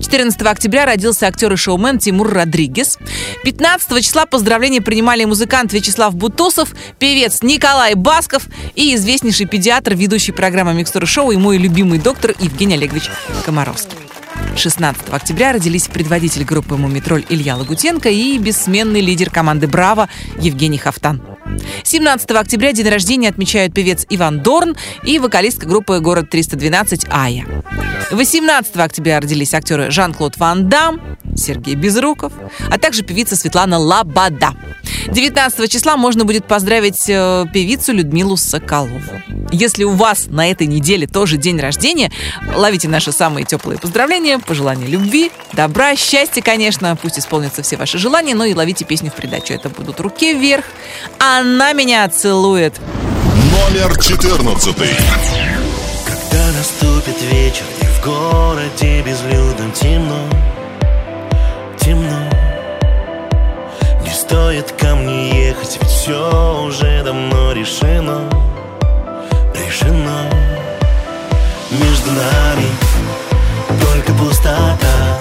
14 0.00 0.40
октября 0.42 0.84
родился 0.84 1.26
актер 1.26 1.52
и 1.52 1.56
шоумен 1.56 1.98
Тимур 1.98 2.32
Родригес. 2.32 2.98
15 3.44 4.04
числа 4.04 4.26
поздравления 4.26 4.80
принимали 4.80 5.24
музыкант 5.24 5.72
Вячеслав 5.72 6.14
Бутусов, 6.14 6.74
певец 6.98 7.42
Николай 7.42 7.94
Басков 7.94 8.46
и 8.74 8.94
известнейший 8.94 9.46
педиатр, 9.46 9.94
ведущий 9.94 10.32
программы 10.32 10.74
«Микстура 10.74 11.06
шоу» 11.06 11.30
и 11.30 11.36
мой 11.36 11.58
любимый 11.58 11.98
доктор 11.98 12.34
Евгений 12.40 12.74
Олегович 12.74 13.10
Комаровский. 13.44 13.96
16 14.56 15.08
октября 15.10 15.52
родились 15.52 15.88
предводитель 15.88 16.44
группы 16.44 16.76
«Мумитроль» 16.76 17.24
Илья 17.28 17.56
Лагутенко 17.56 18.08
и 18.10 18.38
бессменный 18.38 19.00
лидер 19.00 19.30
команды 19.30 19.66
«Браво» 19.66 20.08
Евгений 20.38 20.78
Хафтан. 20.78 21.22
17 21.82 22.30
октября 22.32 22.72
день 22.72 22.88
рождения 22.88 23.28
отмечают 23.28 23.74
певец 23.74 24.06
Иван 24.08 24.40
Дорн 24.40 24.76
и 25.02 25.18
вокалистка 25.18 25.66
группы 25.66 26.00
«Город 26.00 26.32
312» 26.32 27.06
Ая. 27.10 27.46
18 28.10 28.76
октября 28.76 29.20
родились 29.20 29.54
актеры 29.54 29.90
Жан-Клод 29.90 30.36
Ван 30.36 30.68
Дам, 30.68 31.00
Сергей 31.36 31.74
Безруков, 31.74 32.32
а 32.70 32.78
также 32.78 33.02
певица 33.02 33.36
Светлана 33.36 33.78
Лабада. 33.78 34.54
19 35.08 35.70
числа 35.70 35.96
можно 35.96 36.24
будет 36.24 36.46
поздравить 36.46 37.04
э, 37.08 37.44
певицу 37.52 37.92
Людмилу 37.92 38.36
Соколову. 38.36 39.00
Если 39.50 39.84
у 39.84 39.90
вас 39.90 40.26
на 40.28 40.50
этой 40.50 40.66
неделе 40.66 41.06
тоже 41.06 41.36
день 41.36 41.58
рождения, 41.58 42.10
ловите 42.54 42.88
наши 42.88 43.12
самые 43.12 43.44
теплые 43.44 43.78
поздравления, 43.78 44.21
пожелания 44.46 44.86
любви, 44.86 45.32
добра, 45.52 45.96
счастья, 45.96 46.42
конечно. 46.42 46.96
Пусть 46.96 47.18
исполнятся 47.18 47.62
все 47.62 47.76
ваши 47.76 47.98
желания, 47.98 48.34
но 48.34 48.44
и 48.44 48.54
ловите 48.54 48.84
песню 48.84 49.10
в 49.10 49.14
придачу. 49.14 49.52
Это 49.52 49.68
будут 49.68 50.00
«Руки 50.00 50.32
вверх», 50.32 50.64
«Она 51.18 51.72
меня 51.72 52.08
целует». 52.08 52.74
Номер 53.50 53.98
14. 53.98 54.76
Когда 56.06 56.52
наступит 56.52 57.20
вечер 57.22 57.64
и 57.80 57.84
в 57.84 58.04
городе 58.04 59.02
безлюдном 59.02 59.72
темно, 59.72 60.28
темно 61.80 62.30
Не 64.04 64.10
стоит 64.10 64.70
ко 64.72 64.94
мне 64.94 65.46
ехать, 65.48 65.78
ведь 65.80 65.90
все 65.90 66.64
уже 66.64 67.02
давно 67.02 67.52
решено, 67.52 68.30
решено 69.54 70.30
Между 71.70 72.12
нами 72.12 72.91
только 74.02 74.18
пустота, 74.18 75.18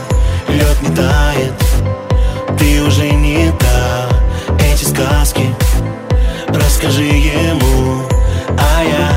лед 0.48 0.82
не 0.82 0.96
тает, 0.96 1.54
ты 2.58 2.82
уже 2.84 3.10
не 3.12 3.52
та. 3.52 4.10
Эти 4.60 4.86
сказки 4.86 5.54
расскажи 6.48 7.04
ему, 7.04 8.08
а 8.58 8.84
я 8.84 9.12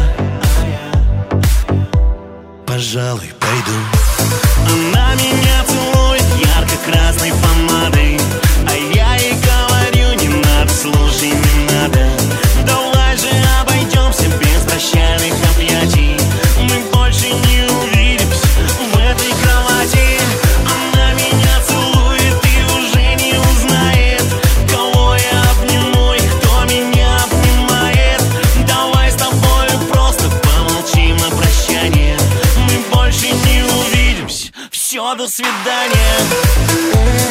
пожалуй, 2.66 3.32
пойду. 3.40 3.78
Она 4.68 5.14
меня 5.14 5.64
целует 5.66 6.24
ярко-красной 6.56 7.32
До 35.16 35.28
свидания 35.28 37.23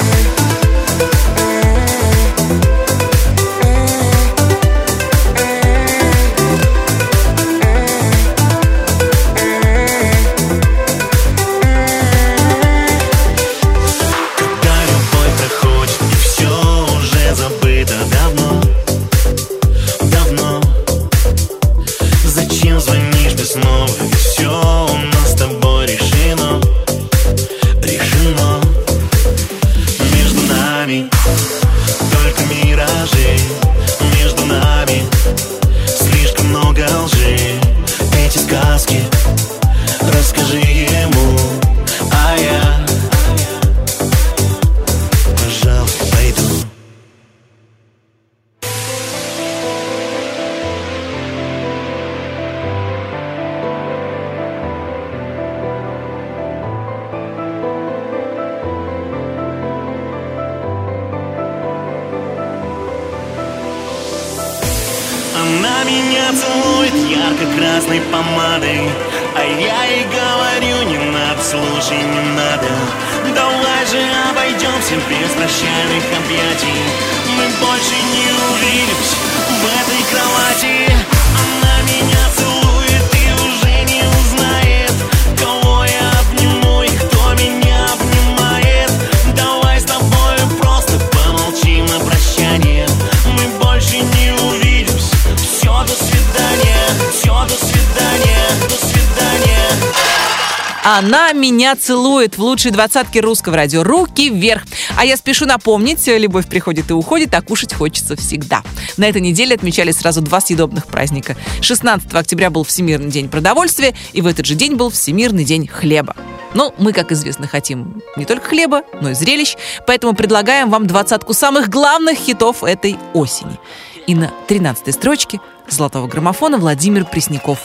целует 101.76 102.38
в 102.38 102.42
лучшей 102.42 102.72
двадцатке 102.72 103.20
русского 103.20 103.56
радио. 103.56 103.84
Руки 103.84 104.30
вверх. 104.30 104.64
А 104.98 105.06
я 105.06 105.18
спешу 105.18 105.46
напомнить, 105.46 106.06
любовь 106.08 106.48
приходит 106.48 106.90
и 106.90 106.94
уходит, 106.94 107.34
а 107.34 107.42
кушать 107.42 107.74
хочется 107.74 108.16
всегда. 108.16 108.64
На 108.98 109.06
этой 109.06 109.22
неделе 109.22 109.56
отмечали 109.56 109.92
сразу 109.92 110.22
два 110.22 110.42
съедобных 110.42 110.88
праздника. 110.88 111.36
16 111.62 112.14
октября 112.14 112.50
был 112.50 112.64
Всемирный 112.64 113.10
день 113.10 113.30
продовольствия, 113.30 113.96
и 114.14 114.22
в 114.22 114.28
этот 114.28 114.46
же 114.46 114.56
день 114.56 114.76
был 114.76 114.90
Всемирный 114.90 115.44
день 115.44 115.68
хлеба. 115.68 116.16
Но 116.54 116.74
мы, 116.78 116.94
как 116.94 117.12
известно, 117.12 117.48
хотим 117.48 118.02
не 118.16 118.26
только 118.26 118.50
хлеба, 118.50 118.84
но 119.02 119.12
и 119.12 119.14
зрелищ, 119.14 119.56
поэтому 119.88 120.14
предлагаем 120.14 120.70
вам 120.70 120.88
двадцатку 120.88 121.34
самых 121.34 121.70
главных 121.70 122.18
хитов 122.18 122.64
этой 122.64 122.98
осени. 123.14 123.58
И 124.06 124.16
на 124.16 124.32
13 124.48 124.94
строчке 124.94 125.40
золотого 125.70 126.08
граммофона 126.08 126.58
Владимир 126.58 127.06
Пресняков. 127.06 127.60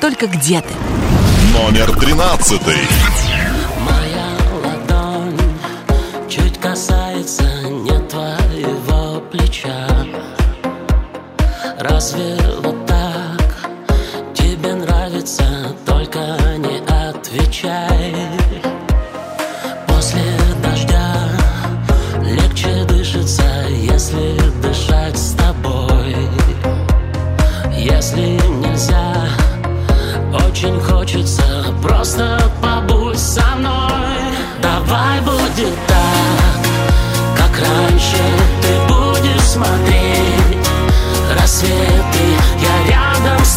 Только 0.00 0.26
где 0.26 0.60
ты? 0.60 0.74
Номер 1.52 1.96
13. 1.98 3.33
Разве 11.83 12.37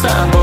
рядом 0.04 0.37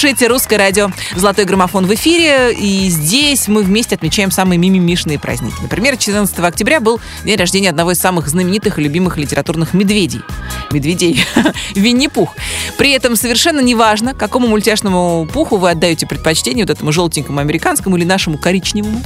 слушаете 0.00 0.28
«Русское 0.28 0.56
радио». 0.56 0.88
Золотой 1.14 1.44
граммофон 1.44 1.84
в 1.84 1.92
эфире. 1.92 2.54
И 2.54 2.88
здесь 2.88 3.48
мы 3.48 3.62
вместе 3.62 3.96
отмечаем 3.96 4.30
самые 4.30 4.56
мимимишные 4.56 5.18
праздники. 5.18 5.56
Например, 5.60 5.98
14 5.98 6.38
октября 6.38 6.80
был 6.80 6.98
день 7.22 7.36
рождения 7.36 7.68
одного 7.68 7.90
из 7.90 7.98
самых 7.98 8.26
знаменитых 8.26 8.78
и 8.78 8.82
любимых 8.82 9.18
литературных 9.18 9.74
медведей. 9.74 10.22
Медведей. 10.70 11.22
Винни-Пух. 11.74 12.34
При 12.78 12.92
этом 12.92 13.14
совершенно 13.14 13.60
неважно, 13.60 14.14
какому 14.14 14.46
мультяшному 14.46 15.28
пуху 15.30 15.58
вы 15.58 15.70
отдаете 15.70 16.06
предпочтение, 16.06 16.64
вот 16.64 16.70
этому 16.70 16.92
желтенькому 16.92 17.38
американскому 17.38 17.98
или 17.98 18.06
нашему 18.06 18.38
коричневому, 18.38 19.02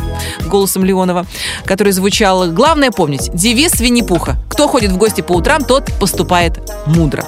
голосом 0.47 0.85
Леонова, 0.85 1.27
который 1.65 1.93
звучал. 1.93 2.53
Главное 2.53 2.93
помнить, 2.93 3.35
девиз 3.35 3.81
Винни-Пуха. 3.81 4.37
Кто 4.49 4.69
ходит 4.69 4.93
в 4.93 4.97
гости 4.97 5.23
по 5.23 5.33
утрам, 5.33 5.65
тот 5.65 5.93
поступает 5.99 6.61
мудро. 6.87 7.27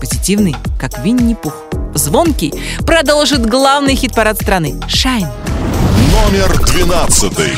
Позитивный, 0.00 0.56
как 0.80 1.04
Винни-Пух. 1.04 1.63
Звонкий 1.94 2.52
продолжит 2.84 3.46
главный 3.46 3.94
хит-парад 3.94 4.36
страны 4.40 4.74
«Шайн». 4.88 5.28
Номер 6.12 6.58
двенадцатый. 6.66 7.52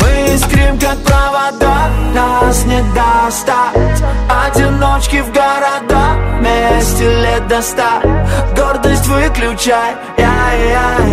Мы 0.00 0.34
искрим, 0.34 0.78
как 0.78 0.98
провода, 1.02 1.90
нас 2.14 2.64
не 2.64 2.82
достать 2.94 4.02
Одиночки 4.28 5.22
в 5.22 5.32
города, 5.32 6.16
вместе 6.38 7.04
лет 7.22 7.48
до 7.48 7.62
ста 7.62 8.00
Гордость 8.56 9.06
выключай, 9.06 9.94
яй-яй, 10.18 11.10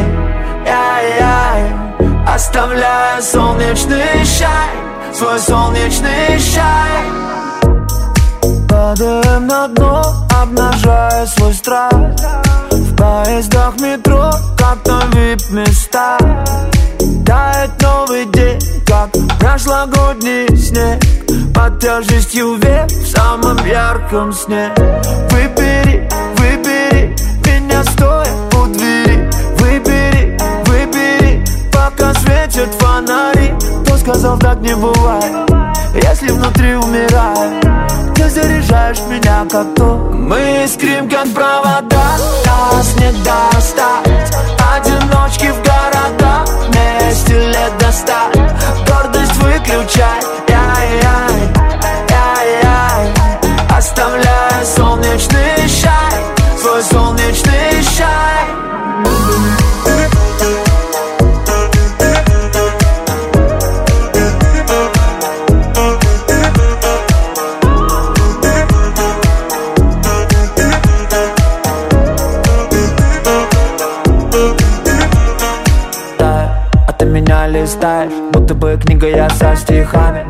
яй-яй 0.66 2.28
Оставляя 2.28 3.22
солнечный 3.22 4.26
шай, 4.26 4.70
свой 5.14 5.40
солнечный 5.40 6.40
шай 6.40 7.24
Падаем 8.94 9.48
на 9.48 9.68
дно, 9.70 10.04
обнажая 10.40 11.26
свой 11.26 11.52
страх. 11.56 11.92
В 12.70 12.96
поездах 12.96 13.80
метро, 13.80 14.30
как 14.56 14.86
на 14.86 15.02
вип-места. 15.16 16.20
Тает 17.26 17.72
новый 17.82 18.26
день, 18.26 18.60
как 18.86 19.10
прошлогодний 19.40 20.46
снег. 20.56 21.02
Под 21.56 21.80
тяжестью 21.80 22.54
век 22.58 22.88
в 22.92 23.08
самом 23.08 23.66
ярком 23.66 24.32
сне. 24.32 24.72
Выбери, 25.32 26.08
выбери 26.38 27.16
меня 27.48 27.84
стоя 27.86 28.32
у 28.62 28.68
двери. 28.68 29.28
Выбери, 29.58 30.38
выбери, 30.68 31.44
пока 31.72 32.14
светят 32.14 32.70
фонари. 32.76 33.56
Кто 33.86 33.98
сказал 33.98 34.38
так 34.38 34.60
не 34.60 34.76
бывает, 34.76 35.50
если 35.94 36.30
внутри 36.30 36.76
умирает 36.76 37.66
Ты 38.16 38.30
заряжаешь 38.30 39.02
меня 39.10 39.46
как 39.50 39.76
то 39.76 39.96
Мы 40.14 40.64
искрим 40.66 41.10
как 41.10 41.28
провода, 41.34 42.18
нас 42.46 42.96
не 43.00 43.12
достать 43.24 44.03
листаешь 77.74 78.14
Будто 78.32 78.54
бы 78.54 78.80
книга 78.84 79.08
я 79.08 79.30
со 79.30 79.56
стихами. 79.56 80.26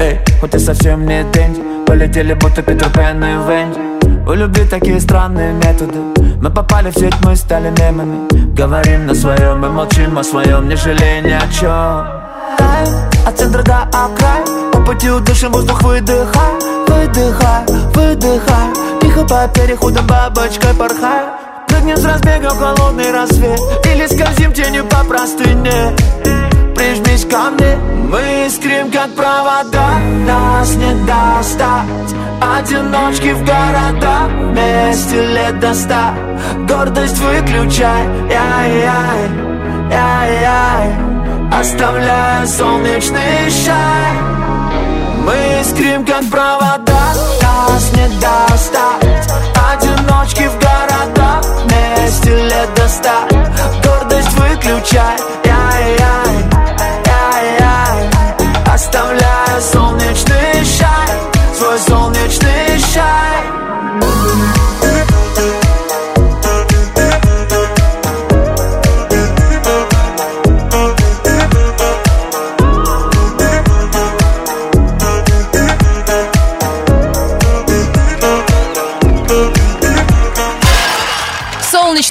Эй, 0.00 0.20
хоть 0.40 0.54
и 0.54 0.58
совсем 0.58 1.06
не 1.06 1.24
деньги 1.32 1.60
Полетели 1.86 2.34
будто 2.34 2.62
Питер 2.62 2.90
Пен 2.90 3.22
и 3.24 3.32
Венди. 3.48 4.28
У 4.28 4.32
любви 4.32 4.64
такие 4.68 5.00
странные 5.00 5.52
методы 5.54 5.98
Мы 6.40 6.50
попали 6.50 6.90
в 6.90 6.94
сеть, 6.94 7.14
мы 7.24 7.36
стали 7.36 7.70
мемами. 7.78 8.28
Говорим 8.54 9.06
на 9.06 9.14
своем 9.14 9.64
и 9.64 9.68
молчим 9.68 10.18
о 10.18 10.24
своем 10.24 10.68
Не 10.68 10.76
жалея 10.76 11.22
ни 11.22 11.30
о 11.30 11.48
чем 11.52 13.26
От 13.26 13.38
центра 13.38 13.62
до 13.62 13.82
окрая 13.82 14.44
По 14.72 14.80
пути 14.80 15.10
удышим 15.10 15.52
воздух, 15.52 15.82
выдыхай 15.82 16.52
Выдыхай, 16.88 17.64
выдыхай. 17.94 18.68
Тихо 19.00 19.24
по 19.24 19.48
переходам 19.54 20.06
бабочкой 20.06 20.74
порхай. 20.74 21.26
Прыгнем 21.68 21.96
с 21.96 22.04
разбега 22.04 22.48
в 22.50 22.58
холодный 22.58 23.12
рассвет 23.12 23.60
Или 23.86 24.06
скользим 24.06 24.52
тенью 24.52 24.84
по 24.84 25.04
простыне 25.04 25.94
Прижмись 26.78 27.24
ко 27.24 27.50
мне 27.50 27.76
Мы 28.08 28.46
искрим, 28.46 28.88
как 28.92 29.12
провода 29.16 29.98
Нас 30.24 30.76
не 30.76 30.94
достать. 31.06 32.14
Одиночки 32.40 33.32
в 33.32 33.44
города 33.44 34.28
Вместе 34.52 35.26
лет 35.26 35.58
до 35.58 35.74
ста. 35.74 36.14
Гордость 36.68 37.18
выключай 37.18 38.04
Яй-яй 38.30 39.28
Яй-яй 39.90 40.94
Оставляя 41.52 42.46
солнечный 42.46 43.50
шай 43.50 44.12
Мы 45.26 45.60
искрим, 45.60 46.06
как 46.06 46.24
провода 46.30 47.12
Нас 47.42 47.92
не 47.92 48.08
достать. 48.20 49.28
Одиночки 49.72 50.46
в 50.46 50.54
города 50.60 51.40
Вместе 51.64 52.36
лет 52.36 52.72
до 52.76 52.88
ста. 52.88 53.26
Гордость 53.82 54.32
выключай 54.34 55.37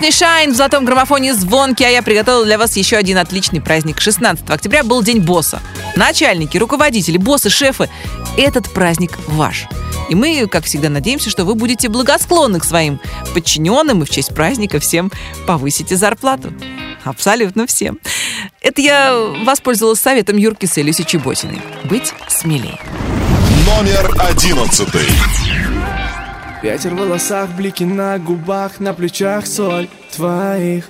Солнечный 0.08 0.28
шайн 0.28 0.53
в 0.53 0.55
золотом 0.55 0.86
граммофоне 0.86 1.34
звонки, 1.34 1.84
а 1.84 1.89
я 1.89 2.01
приготовила 2.01 2.45
для 2.45 2.58
вас 2.58 2.78
еще 2.78 2.95
один 2.95 3.18
отличный 3.18 3.60
праздник. 3.60 3.99
16 3.99 4.49
октября 4.49 4.84
был 4.84 5.03
День 5.03 5.20
босса. 5.20 5.62
Начальники, 5.97 6.58
руководители, 6.58 7.18
боссы, 7.18 7.49
шефы, 7.49 7.89
этот 8.38 8.72
праздник 8.72 9.18
ваш. 9.28 9.66
И 10.10 10.16
мы, 10.16 10.47
как 10.47 10.64
всегда, 10.64 10.88
надеемся, 10.88 11.30
что 11.30 11.43
вы 11.43 11.55
будете 11.55 11.89
благосклонны 11.89 12.62
к 12.62 12.64
своим 12.64 13.01
подчиненным 13.34 14.03
и 14.03 14.05
в 14.05 14.10
честь 14.10 14.34
праздника 14.34 14.80
всем 14.80 15.12
повысите 15.45 15.97
зарплату. 15.97 16.53
Абсолютно 17.03 17.68
всем. 17.68 17.99
Это 18.62 18.82
я 18.82 19.14
воспользовалась 19.43 19.99
советом 19.99 20.38
Юрки 20.38 20.68
с 20.68 20.78
Элиси 20.78 21.03
Чеботиной. 21.03 21.62
Быть 21.84 22.14
смелее. 22.30 22.80
Номер 23.66 24.16
одиннадцатый. 24.20 25.08
Ветер 26.68 26.95
в 26.95 26.97
волосах, 26.97 27.49
блики 27.51 27.86
на 27.86 28.20
губах, 28.20 28.82
на 28.82 28.93
плечах 28.93 29.47
соль 29.47 29.88
твоих. 30.13 30.84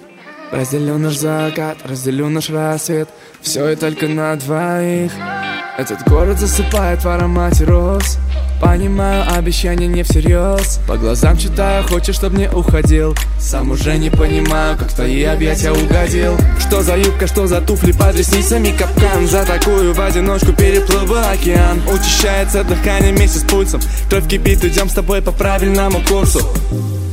Разделю 0.51 0.97
наш 0.97 1.17
закат, 1.17 1.77
разделю 1.85 2.29
наш 2.29 2.49
рассвет 2.49 3.07
Все 3.41 3.69
и 3.69 3.75
только 3.75 4.07
на 4.07 4.35
двоих. 4.37 5.11
Этот 5.77 6.01
город 6.09 6.39
засыпает 6.39 7.03
в 7.03 7.07
аромате 7.07 7.65
роз 7.65 8.17
Понимаю, 8.61 9.23
обещания 9.37 9.87
не 9.87 10.01
всерьез. 10.03 10.79
По 10.87 10.97
глазам 10.97 11.37
читаю, 11.37 11.83
хочешь, 11.87 12.15
чтоб 12.15 12.33
не 12.33 12.49
уходил. 12.49 13.15
Сам 13.39 13.71
уже 13.71 13.97
не 13.97 14.09
понимаю, 14.09 14.75
как 14.77 14.89
в 14.89 14.95
твои 14.95 15.23
объятия 15.23 15.71
угодил. 15.71 16.35
Что 16.59 16.81
за 16.81 16.97
юбка, 16.97 17.27
что 17.27 17.45
за 17.45 17.61
туфли 17.61 17.91
под 17.91 18.15
ресницами? 18.15 18.75
Капкан 18.75 19.27
За 19.27 19.45
такую 19.45 19.93
в 19.93 20.01
одиночку 20.01 20.53
переплыл 20.53 21.05
бы 21.05 21.19
океан. 21.19 21.81
Учащается 21.87 22.63
дыхание 22.63 23.13
вместе 23.13 23.39
с 23.39 23.43
пульсом. 23.43 23.79
Кровь 24.09 24.27
кипит, 24.27 24.65
идем 24.65 24.89
с 24.89 24.93
тобой 24.93 25.21
по 25.21 25.31
правильному 25.31 26.01
курсу. 26.07 26.41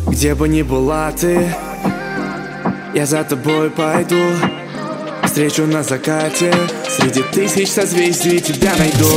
Где 0.06 0.34
бы 0.34 0.48
ни 0.48 0.62
была 0.62 1.12
ты 1.12 1.54
Я 2.94 3.04
за 3.04 3.22
тобой 3.24 3.70
пойду. 3.70 4.22
Встречу 5.24 5.66
на 5.66 5.82
закате. 5.82 6.54
Среди 6.88 7.22
тысяч 7.22 7.70
созвездий 7.70 8.40
тебя 8.40 8.72
найду. 8.78 9.10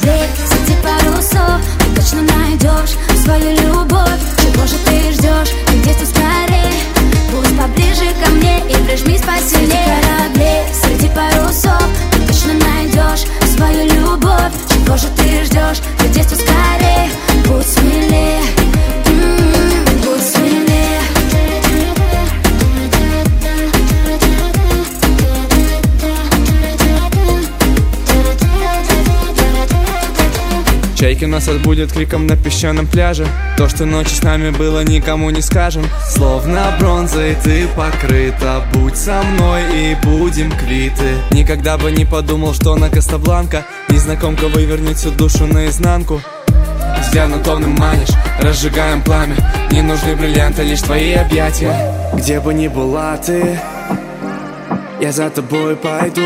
Среди 0.00 0.82
парусов 1.06 1.60
Ты 1.78 2.00
точно 2.00 2.22
найдешь 2.22 2.96
свою 3.22 3.50
любовь. 3.52 4.20
Чего 4.42 4.66
же 4.66 4.76
ты 4.84 5.12
ждешь? 5.12 5.50
Ты 5.66 5.78
действуй 5.84 6.06
скорее 6.06 6.72
Пусть 7.30 7.56
поближе 7.56 8.12
ко 8.24 8.30
мне 8.32 8.60
и 8.68 8.74
прижмись 8.84 9.22
посильнее 9.22 9.66
Среди 9.68 9.78
кораблей, 10.02 10.62
среди 10.82 11.08
парусов 11.08 11.84
Ты 12.12 12.20
точно 12.26 12.52
найдешь 12.54 13.26
свою 13.54 13.84
любовь. 13.86 14.52
Чего 14.68 14.96
же 14.96 15.08
ты 15.16 15.44
ждешь? 15.44 15.80
Ты 15.98 16.08
действуй 16.08 16.38
скорее 16.38 17.10
Будь 17.46 17.66
смелее 17.66 18.40
Чайки 30.96 31.26
нас 31.26 31.46
отбудет 31.46 31.92
криком 31.92 32.26
на 32.26 32.36
песчаном 32.36 32.86
пляже. 32.86 33.26
То, 33.58 33.68
что 33.68 33.84
ночью 33.84 34.16
с 34.16 34.22
нами 34.22 34.48
было, 34.48 34.82
никому 34.82 35.28
не 35.28 35.42
скажем. 35.42 35.84
Словно 36.08 36.74
бронзой 36.80 37.36
ты 37.44 37.68
покрыта. 37.68 38.64
Будь 38.72 38.96
со 38.96 39.22
мной 39.22 39.62
и 39.74 39.96
будем 40.02 40.50
квиты. 40.52 41.16
Никогда 41.32 41.76
бы 41.76 41.92
не 41.92 42.06
подумал, 42.06 42.54
что 42.54 42.74
на 42.76 42.88
Кастабланка 42.88 43.66
Незнакомка 43.90 44.48
вывернет 44.48 44.96
всю 44.96 45.10
душу 45.10 45.46
наизнанку. 45.46 46.20
Взглядом 47.00 47.42
томным 47.42 47.74
манишь, 47.76 48.08
разжигаем 48.40 49.02
пламя. 49.02 49.36
Не 49.70 49.82
нужны 49.82 50.16
бриллианты, 50.16 50.62
лишь 50.62 50.80
твои 50.80 51.12
объятия. 51.12 51.94
Где 52.14 52.40
бы 52.40 52.54
ни 52.54 52.68
была 52.68 53.16
ты 53.16 53.58
Я 55.00 55.12
за 55.12 55.28
тобой 55.30 55.76
пойду 55.76 56.22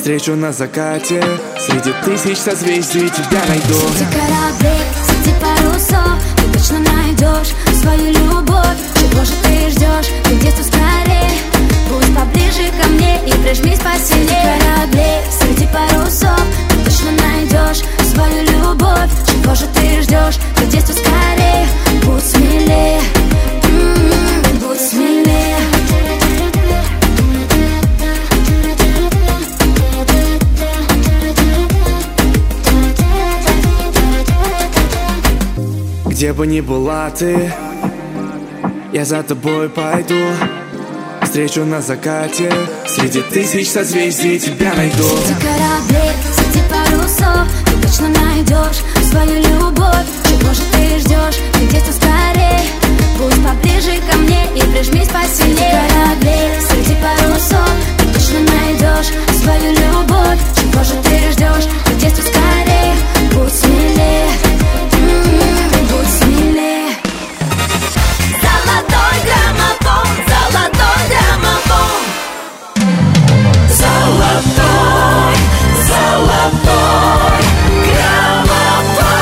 Встречу 0.00 0.34
на 0.34 0.50
закате. 0.50 1.22
Среди 1.58 1.92
тысяч 2.02 2.38
созвездий 2.38 3.10
тебя 3.10 3.42
найду. 3.46 3.74
Среди 3.74 4.06
кораблей, 4.10 4.80
среди 5.06 5.36
парусов 5.38 6.18
Ты 6.38 6.58
точно 6.58 6.78
найдешь 6.78 7.52
свою 7.82 8.06
любовь. 8.06 8.80
Чего 8.94 9.24
же 9.26 9.32
ты 9.42 9.68
ждешь? 9.68 10.06
Ты 10.24 10.36
действуй 10.36 10.64
скорее? 10.64 11.30
Будь 11.90 12.16
поближе 12.16 12.72
ко 12.80 12.88
мне 12.88 13.18
и 13.26 13.30
прижмись 13.42 13.78
посильнее. 13.78 14.26
Среди 14.26 14.64
кораблей, 14.64 15.20
среди 15.38 15.66
парусов 15.66 16.42
Ты 16.70 16.76
точно 16.90 17.10
найдешь 17.22 17.84
свою 18.10 18.42
любовь. 18.44 19.10
Чего 19.26 19.54
же 19.54 19.66
ты 19.74 20.00
ждешь? 20.00 20.38
Ты 20.56 20.64
действуй 20.64 20.96
скорее? 20.96 21.66
Будь 22.06 22.24
смелее. 22.24 23.02
М, 23.64 24.58
Будь 24.60 24.80
смелее 24.80 25.59
Где 36.20 36.34
бы 36.34 36.46
ни 36.46 36.60
была 36.60 37.08
ты 37.08 37.50
Я 38.92 39.06
за 39.06 39.22
тобой 39.22 39.70
пойду. 39.70 40.20
Встречу 41.22 41.64
на 41.64 41.80
закате 41.80 42.52
Среди 42.86 43.22
тысяч 43.22 43.70
созвездий 43.70 44.38
тебя 44.38 44.74
найду. 44.74 45.02
Среди 45.02 45.40
кораблей, 45.40 46.12
среди 46.36 46.60
парусов 46.68 47.48
Ты 47.64 47.86
точно 47.88 48.08
найдешь 48.08 48.82
свою 49.08 49.36
любовь. 49.36 50.08
Чего 50.28 50.52
же 50.52 50.60
ты 50.72 50.98
ждешь? 50.98 51.40
Ты 51.54 51.66
действуй 51.68 51.94
скорее 51.94 52.60
Будь 53.16 53.42
поближе 53.42 53.98
ко 54.10 54.18
мне 54.18 54.44
и 54.54 54.60
прижмись 54.60 55.08
посильнее. 55.08 55.56
Среди 55.56 55.88
кораблей, 55.88 56.50
среди 56.68 56.96
парусов 57.00 57.70
Ты 57.96 58.04
точно 58.12 58.40
найдешь 58.40 59.10
свою 59.42 59.72
любовь. 59.72 60.40
Чего 60.54 60.84
же 60.84 61.02
ты 61.02 61.32
ждешь? 61.32 61.66
Ты 61.86 61.94
действуй 61.94 62.24
скорее 62.26 62.94
Будь 63.32 63.54
смелее. 63.54 64.28
М, 64.28 64.58
Будь 64.90 65.00
смелее 65.00 65.59
Золотой 68.70 69.16
граммофон, 69.24 70.06
золотой 70.28 71.00
граммофон. 71.10 72.02
Золотой, 73.68 75.34
золотой 75.88 77.42
граммофон 77.90 79.20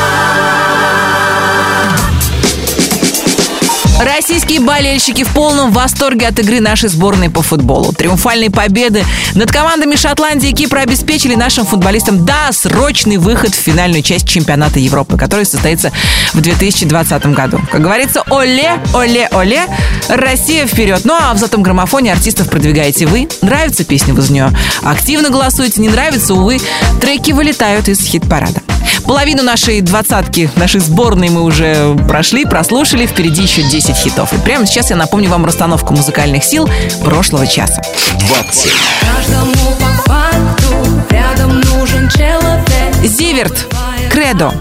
Русские 4.48 4.60
болельщики 4.66 5.24
в 5.24 5.28
полном 5.34 5.72
восторге 5.72 6.26
от 6.26 6.38
игры 6.38 6.60
нашей 6.60 6.88
сборной 6.88 7.28
по 7.28 7.42
футболу. 7.42 7.92
Триумфальные 7.92 8.50
победы 8.50 9.04
над 9.34 9.52
командами 9.52 9.94
Шотландии 9.94 10.48
и 10.48 10.52
Кипра 10.54 10.80
обеспечили 10.80 11.34
нашим 11.34 11.66
футболистам 11.66 12.24
досрочный 12.24 13.18
выход 13.18 13.54
в 13.54 13.58
финальную 13.58 14.02
часть 14.02 14.26
чемпионата 14.26 14.78
Европы, 14.78 15.18
который 15.18 15.44
состоится 15.44 15.92
в 16.32 16.40
2020 16.40 17.26
году. 17.26 17.60
Как 17.70 17.82
говорится, 17.82 18.22
оле, 18.30 18.80
оле, 18.94 19.28
оле, 19.32 19.66
Россия 20.08 20.66
вперед. 20.66 21.02
Ну 21.04 21.14
а 21.14 21.34
в 21.34 21.36
золотом 21.36 21.62
граммофоне 21.62 22.10
артистов 22.10 22.48
продвигаете 22.48 23.06
вы. 23.06 23.28
Нравится 23.42 23.84
песня, 23.84 24.14
вы 24.14 24.26
нее 24.32 24.50
активно 24.82 25.28
голосуете. 25.28 25.80
Не 25.82 25.90
нравится, 25.90 26.32
увы, 26.32 26.58
треки 27.00 27.32
вылетают 27.32 27.88
из 27.88 28.00
хит-парада. 28.00 28.62
Половину 29.04 29.42
нашей 29.42 29.80
двадцатки, 29.80 30.50
нашей 30.56 30.80
сборной 30.80 31.28
мы 31.28 31.42
уже 31.42 31.96
прошли, 32.08 32.44
прослушали. 32.44 33.06
Впереди 33.06 33.42
еще 33.42 33.62
10 33.62 33.96
хитов. 33.96 34.17
И 34.32 34.38
прямо 34.38 34.66
сейчас 34.66 34.90
я 34.90 34.96
напомню 34.96 35.30
вам 35.30 35.44
расстановку 35.44 35.94
музыкальных 35.94 36.42
сил 36.42 36.68
прошлого 37.04 37.46
часа. 37.46 37.80
20. 38.18 38.70
Каждому 39.00 39.54
по 39.78 40.10
факту 40.10 40.74
рядом 41.10 41.60
нужен 41.60 42.08
человек. 42.08 42.94
Зиверт, 43.04 43.72
Кредо, 44.10 44.52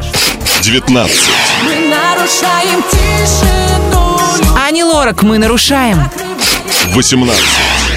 19. 0.61 1.17
Мы 1.63 1.89
нарушаем 1.89 2.83
тишину. 2.91 4.19
Ани 4.67 4.83
Лорак, 4.83 5.23
мы 5.23 5.39
нарушаем. 5.39 6.07
18. 6.93 7.43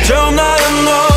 Темная 0.08 0.58
ночь 0.82 1.12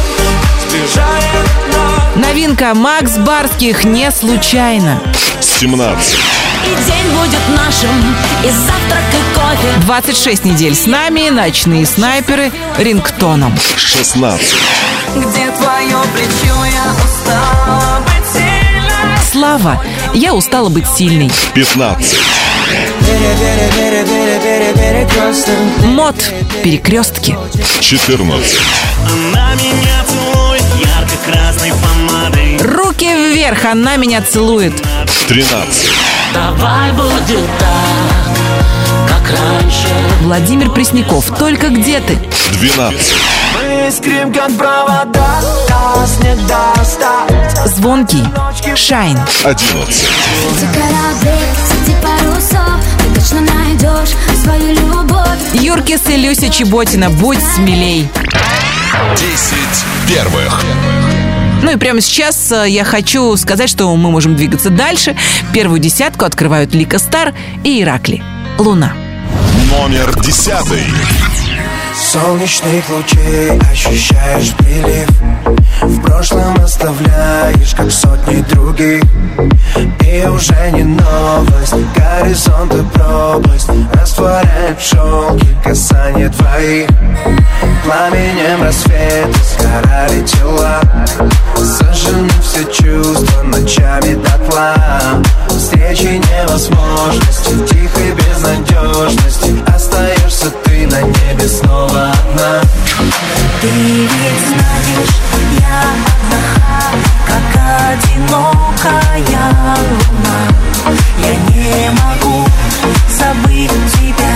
сближает 0.67 1.47
нас 1.71 2.15
Новинка 2.15 2.73
Макс 2.73 3.17
Барских 3.17 3.85
«Не 3.85 4.11
случайно». 4.11 4.99
17. 5.41 6.17
И 6.66 6.76
день 6.86 7.11
будет 7.18 7.41
нашим, 7.57 8.16
и 8.43 8.49
завтрак, 8.49 9.03
и 9.11 9.36
кофе. 9.36 9.80
26 9.82 10.45
недель 10.45 10.76
с 10.76 10.86
нами, 10.86 11.30
ночные 11.30 11.86
снайперы, 11.86 12.51
рингтоном. 12.78 13.57
16. 13.78 14.55
Где 15.16 15.51
твое 15.51 15.97
плечо, 16.14 16.66
я 16.66 16.93
устала 17.03 18.01
быть 18.01 18.34
сильной 18.34 19.22
Слава, 19.32 19.84
я 20.14 20.34
устала 20.34 20.70
быть 20.70 20.88
сильной. 20.88 21.32
15. 21.53 22.18
Мод, 25.86 26.16
перекрестки. 26.64 27.38
14. 27.82 28.59
Она 29.11 29.53
меня 29.55 30.03
целует 30.07 30.64
ярко-красной 30.80 31.72
помадой 31.72 32.57
Руки 32.57 33.05
вверх, 33.05 33.66
она 33.66 33.97
меня 33.97 34.22
целует. 34.22 34.74
13. 35.28 35.89
Давай 36.34 36.91
будет 36.93 37.49
так, 37.59 39.07
как 39.07 39.39
раньше 39.39 39.88
Владимир 40.21 40.69
Пресняков, 40.71 41.25
только 41.38 41.69
где 41.69 41.99
ты? 41.99 42.17
12. 42.59 43.13
Мы 43.55 43.88
искрим, 43.88 44.34
как 44.34 44.51
провода 44.57 45.41
Нас 45.69 46.19
не 46.19 46.36
достать 46.47 47.69
Звонкий, 47.75 48.23
Шайн. 48.75 49.19
11. 49.43 49.93
Среди 49.93 50.73
кораблей, 50.73 51.47
среди 51.67 51.95
парусов 52.01 52.84
Ты 52.99 53.19
точно 53.19 53.41
найдешь 53.41 54.15
свою 54.43 54.73
любовь 54.73 55.23
Юркис 55.53 56.01
и 56.09 56.17
Люся 56.17 56.49
Чеботина, 56.49 57.09
будь 57.09 57.39
смелей. 57.55 58.09
10 59.17 59.55
первых. 60.07 60.63
Ну 61.64 61.72
и 61.72 61.78
прямо 61.78 62.01
сейчас 62.01 62.51
э, 62.51 62.66
я 62.68 62.84
хочу 62.84 63.38
сказать, 63.38 63.70
что 63.70 63.95
мы 63.95 64.11
можем 64.11 64.36
двигаться 64.36 64.70
дальше. 64.70 65.16
Первую 65.53 65.80
десятку 65.80 66.26
открывают 66.26 66.74
Лика 66.74 66.99
Стар 66.99 67.34
и 67.64 67.82
Иракли. 67.82 68.22
Луна. 68.59 68.91
Номер 69.70 70.14
10. 70.22 70.51
Солнечных 71.95 72.89
лучей 72.89 73.51
ощущаешь 73.72 74.53
прилив 74.57 75.09
В 75.82 76.01
прошлом 76.01 76.55
оставляешь, 76.61 77.74
как 77.76 77.91
сотни 77.91 78.41
других. 78.53 79.03
И 80.01 80.26
уже 80.28 80.71
не 80.71 80.84
новость, 80.84 81.74
горизонт 81.95 82.74
и 82.74 82.84
пропасть. 82.93 83.69
Растворяет 83.93 84.80
в 84.80 84.84
шелке 84.84 85.47
касание 85.63 86.30
твоих. 86.30 86.88
Пламенем 87.84 88.63
рассвета 88.63 89.39
сгорали 89.43 90.21
тела. 90.26 90.82
Сожжены 91.57 92.30
все 92.41 92.63
чувства 92.65 93.41
ночами 93.43 94.15
дотла. 94.15 94.76
Встречи 95.49 96.21
невозможности, 96.32 97.53
тихой 97.69 98.11
безнадежности. 98.11 99.55
Остаешься 99.74 100.49
ты 100.63 100.88
на 100.88 101.01
небе 101.01 101.47
снова 101.47 102.11
одна 102.11 102.61
Ты 103.64 103.70
ведь 103.70 104.09
знаешь, 104.49 105.16
я 105.57 105.80
одна 105.93 106.43
Как 107.26 107.47
одинокая 107.93 109.22
луна. 109.88 110.39
Я 111.18 111.34
не 111.47 111.89
могу 111.91 112.45
забыть 113.07 113.72
тебя 113.93 114.36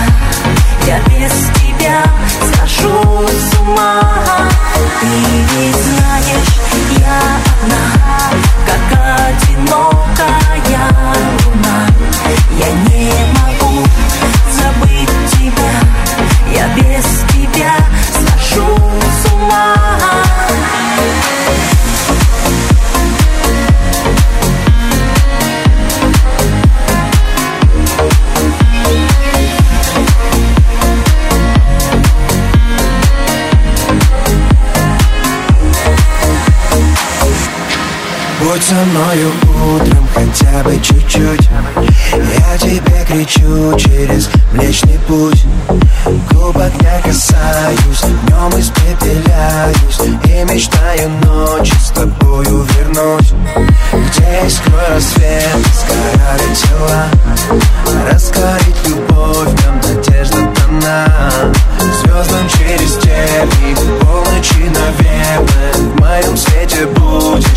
Я 0.86 0.98
без 1.00 1.32
тебя 1.60 2.02
схожу 2.40 3.28
с 3.28 3.58
ума. 3.60 4.00
Ты 5.02 5.06
ведь 5.52 5.76
знаешь, 5.76 6.52
я 6.98 7.20
одна 7.60 7.84
Как 8.64 8.88
одинокая 9.28 10.88
луна. 11.44 11.86
Я 12.58 12.70
не 12.90 13.12
могу 13.42 13.86
забыть 14.56 15.16
тебя 15.32 15.74
Я 16.50 16.66
без 16.68 17.04
тебя 17.30 17.97
Будь 38.58 38.66
со 38.66 38.74
мною 38.74 39.30
утром 39.76 40.08
хотя 40.12 40.64
бы 40.64 40.72
чуть-чуть. 40.82 41.48
Я 42.12 42.58
тебе 42.58 43.04
кричу 43.06 43.78
через 43.78 44.28
Млечный 44.52 44.98
Путь. 45.06 45.44
Губ 46.32 46.56
огня 46.56 47.00
касаюсь, 47.04 48.00
днем 48.00 48.60
испепеляюсь. 48.60 50.00
И 50.24 50.52
мечтаю 50.52 51.08
ночью 51.24 51.76
с 51.78 51.90
тобою 51.90 52.66
вернуть. 52.74 53.32
Где 53.92 54.46
искрой 54.46 54.88
рассвет 54.90 55.56
сгорали 55.72 56.54
тела 56.54 57.06
Раскорить 58.10 58.86
любовь, 58.86 59.48
нам 59.64 59.80
надежда 59.80 60.36
дана 60.36 61.30
Звездам 61.78 62.48
через 62.48 62.96
тернии, 62.96 63.74
полночи, 64.00 64.70
наверное 64.70 65.72
В 65.74 66.00
моем 66.00 66.36
свете 66.36 66.86
будешь, 66.86 67.47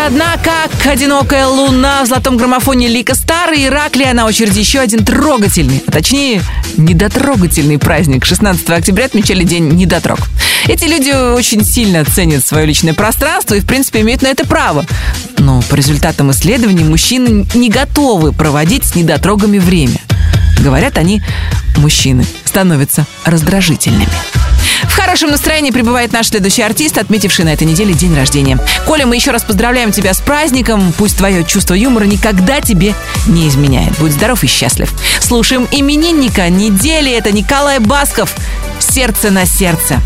я 0.00 0.06
одна, 0.06 0.36
как 0.36 0.86
одинокая 0.86 1.46
луна 1.46 2.04
в 2.04 2.06
золотом 2.06 2.36
граммофоне 2.36 2.88
Лика 2.88 3.14
Стар 3.14 3.52
и 3.52 3.66
Иракли, 3.66 4.04
а 4.04 4.14
на 4.14 4.26
очереди 4.26 4.58
еще 4.58 4.80
один 4.80 5.04
трогательный, 5.04 5.82
а 5.86 5.90
точнее, 5.90 6.42
недотрогательный 6.76 7.78
праздник. 7.78 8.24
16 8.24 8.68
октября 8.70 9.06
отмечали 9.06 9.44
День 9.44 9.68
недотрог. 9.68 10.18
Эти 10.66 10.84
люди 10.84 11.10
очень 11.10 11.64
сильно 11.64 12.04
ценят 12.04 12.46
свое 12.46 12.66
личное 12.66 12.94
пространство 12.94 13.54
и, 13.54 13.60
в 13.60 13.66
принципе, 13.66 14.00
имеют 14.00 14.22
на 14.22 14.28
это 14.28 14.46
право. 14.46 14.84
Но 15.38 15.62
по 15.62 15.74
результатам 15.74 16.30
исследований 16.30 16.84
мужчины 16.84 17.46
не 17.54 17.68
готовы 17.68 18.32
проводить 18.32 18.84
с 18.84 18.94
недотрогами 18.94 19.58
время. 19.58 20.00
Говорят 20.60 20.98
они, 20.98 21.22
мужчины 21.76 22.24
становятся 22.44 23.06
раздражительными. 23.24 24.08
В 24.88 24.92
хорошем 24.94 25.30
настроении 25.30 25.70
пребывает 25.70 26.12
наш 26.12 26.28
следующий 26.28 26.62
артист, 26.62 26.98
отметивший 26.98 27.44
на 27.44 27.52
этой 27.52 27.66
неделе 27.66 27.94
день 27.94 28.14
рождения. 28.14 28.58
Коля, 28.86 29.06
мы 29.06 29.16
еще 29.16 29.30
раз 29.30 29.44
поздравляем 29.44 29.92
тебя 29.92 30.14
с 30.14 30.20
праздником. 30.20 30.92
Пусть 30.96 31.16
твое 31.16 31.44
чувство 31.44 31.74
юмора 31.74 32.04
никогда 32.04 32.60
тебе 32.60 32.94
не 33.26 33.48
изменяет. 33.48 33.96
Будь 33.98 34.12
здоров 34.12 34.42
и 34.44 34.46
счастлив. 34.46 34.92
Слушаем 35.20 35.68
именинника 35.70 36.48
недели. 36.48 37.12
Это 37.12 37.32
Николай 37.32 37.78
Басков. 37.78 38.34
Сердце 38.78 39.30
на 39.30 39.46
сердце. 39.46 40.00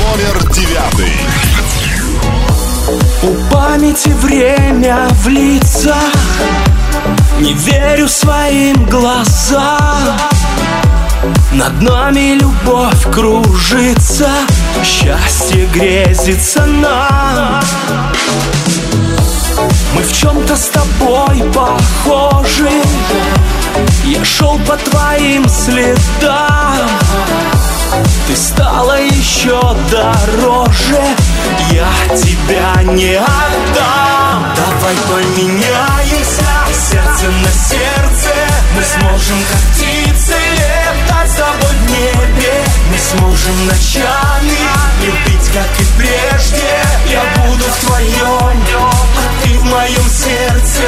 Номер 0.00 0.52
9. 0.52 1.48
У 3.22 3.52
памяти 3.52 4.08
время 4.22 5.08
в 5.10 5.28
лицах 5.28 6.14
Не 7.40 7.52
верю 7.52 8.08
своим 8.08 8.86
глазам 8.86 10.18
Над 11.58 11.82
нами 11.82 12.38
любовь 12.38 13.02
кружится 13.12 14.30
Счастье 14.84 15.66
грезится 15.66 16.64
нам. 16.64 17.60
Мы 19.92 20.02
в 20.04 20.12
чем-то 20.12 20.54
с 20.56 20.68
тобой 20.68 21.42
похожи 21.52 22.70
Я 24.04 24.24
шел 24.24 24.56
по 24.68 24.76
твоим 24.76 25.48
следам. 25.48 26.88
Ты 28.28 28.36
стала 28.36 29.00
еще 29.00 29.60
дороже 29.90 31.02
Я 31.72 32.16
тебя 32.16 32.84
не 32.84 33.16
отдам. 33.16 34.46
Давай 34.54 34.94
поменяемся 35.08 36.44
Сердце 36.72 37.26
на 37.42 37.50
сердце 37.50 38.30
Мы 38.76 38.82
сможем 38.84 39.38
как 39.50 39.60
птицы 39.72 40.36
Летать 40.52 40.77
небе. 41.98 42.64
Мы 42.90 42.98
сможем 42.98 43.66
ночами 43.66 44.58
Любить 45.02 45.48
как 45.52 45.80
и 45.80 45.84
прежде. 45.96 46.82
Я 47.10 47.22
буду 47.36 47.64
в 47.64 47.86
твоем 47.86 48.62
А 49.16 49.42
ты 49.42 49.58
в 49.58 49.64
моем 49.64 50.08
сердце. 50.08 50.82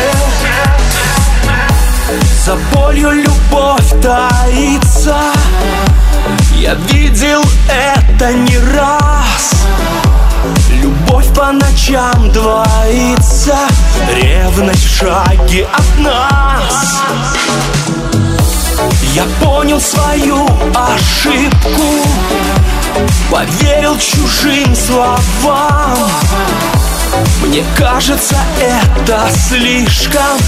За 2.44 2.56
болью 2.74 3.10
любовь 3.10 4.02
таится. 4.02 5.16
Я 6.56 6.74
видел 6.74 7.42
это 7.68 8.32
не 8.32 8.58
раз. 8.58 9.52
Любовь 10.70 11.32
по 11.34 11.52
ночам 11.52 12.32
двоится. 12.32 13.56
Ревность 14.14 14.84
в 14.84 14.98
шаге 14.98 15.68
от 15.72 15.98
нас 15.98 17.00
Я 19.14 19.24
понял 19.40 19.80
свою 19.80 20.46
ошибку 20.72 22.06
Поверил 23.30 23.98
чужим 23.98 24.74
словам. 24.76 25.98
Мне 27.44 27.64
кажется, 27.76 28.36
это 28.60 29.28
слишком 29.48 30.38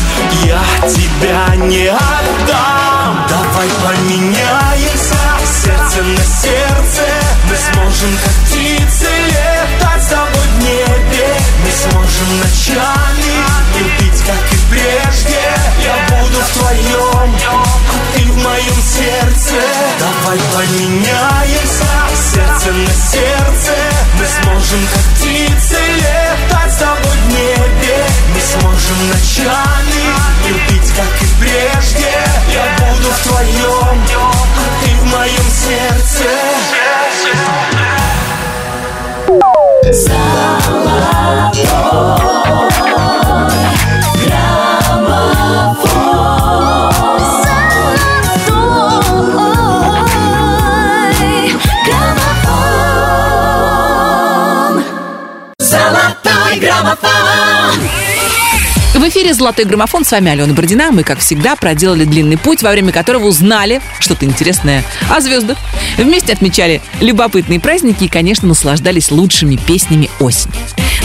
Я 0.45 0.63
тебя 0.89 1.57
не 1.57 1.89
отдам. 1.89 3.27
Давай 3.29 3.69
поменяемся 3.83 5.17
Сердце 5.45 6.03
на 6.03 6.25
сердце. 6.25 7.03
Мы 7.49 7.57
сможем 7.57 8.17
как 8.23 8.33
птицы 8.47 9.09
летать 9.27 10.03
с 10.03 10.07
тобой 10.07 10.29
в 10.29 10.63
небе. 10.63 11.37
Мы 11.65 11.71
сможем 11.73 12.39
ночами 12.39 13.53
Любить 13.79 14.23
как 14.25 14.53
и 14.53 14.71
прежде. 14.71 15.41
Я 15.83 16.17
буду 16.17 16.39
в 16.39 16.59
твоем 16.59 17.92
ты 18.15 18.21
в 18.25 18.37
моем 18.43 18.83
сердце. 18.83 19.61
Давай 19.99 20.39
поменяемся 20.55 21.85
Сердце 22.33 22.73
на 22.73 22.93
сердце. 22.95 23.75
Мы 24.19 24.27
сможем 24.27 24.87
как 24.93 25.03
птицы 25.15 25.79
летать 25.97 26.73
с 26.73 26.77
тобой 26.77 27.17
в 27.17 27.29
небе. 27.29 28.05
Мы 28.35 28.41
сможем 28.41 29.09
ночами 29.09 30.03
Любить 30.49 30.91
как 30.97 31.23
и 31.23 31.27
прежде. 31.41 32.13
Я 32.53 32.65
буду 32.79 33.09
в 33.11 33.19
твоем 33.29 33.97
А 34.57 34.65
ты 34.83 34.91
в 34.97 35.05
моем 35.07 35.49
сердце. 35.51 36.25
Золотой 41.63 42.72
эфире 59.23 59.35
«Золотой 59.35 59.67
граммофон». 59.67 60.05
С 60.05 60.11
вами 60.11 60.33
Алена 60.33 60.53
Бородина. 60.53 60.91
Мы, 60.91 61.05
как 61.05 61.21
всегда, 61.21 61.55
проделали 61.55 62.05
длинный 62.05 62.37
путь, 62.37 62.61
во 62.61 62.73
время 62.73 62.91
которого 62.91 63.27
узнали 63.27 63.81
что-то 64.01 64.25
интересное 64.25 64.83
о 65.09 65.21
звездах. 65.21 65.59
Вместе 65.97 66.33
отмечали 66.33 66.81
любопытные 67.01 67.61
праздники 67.61 68.05
и, 68.05 68.09
конечно, 68.09 68.49
наслаждались 68.49 69.13
лучшими 69.13 69.55
песнями 69.55 70.11
осени. 70.19 70.55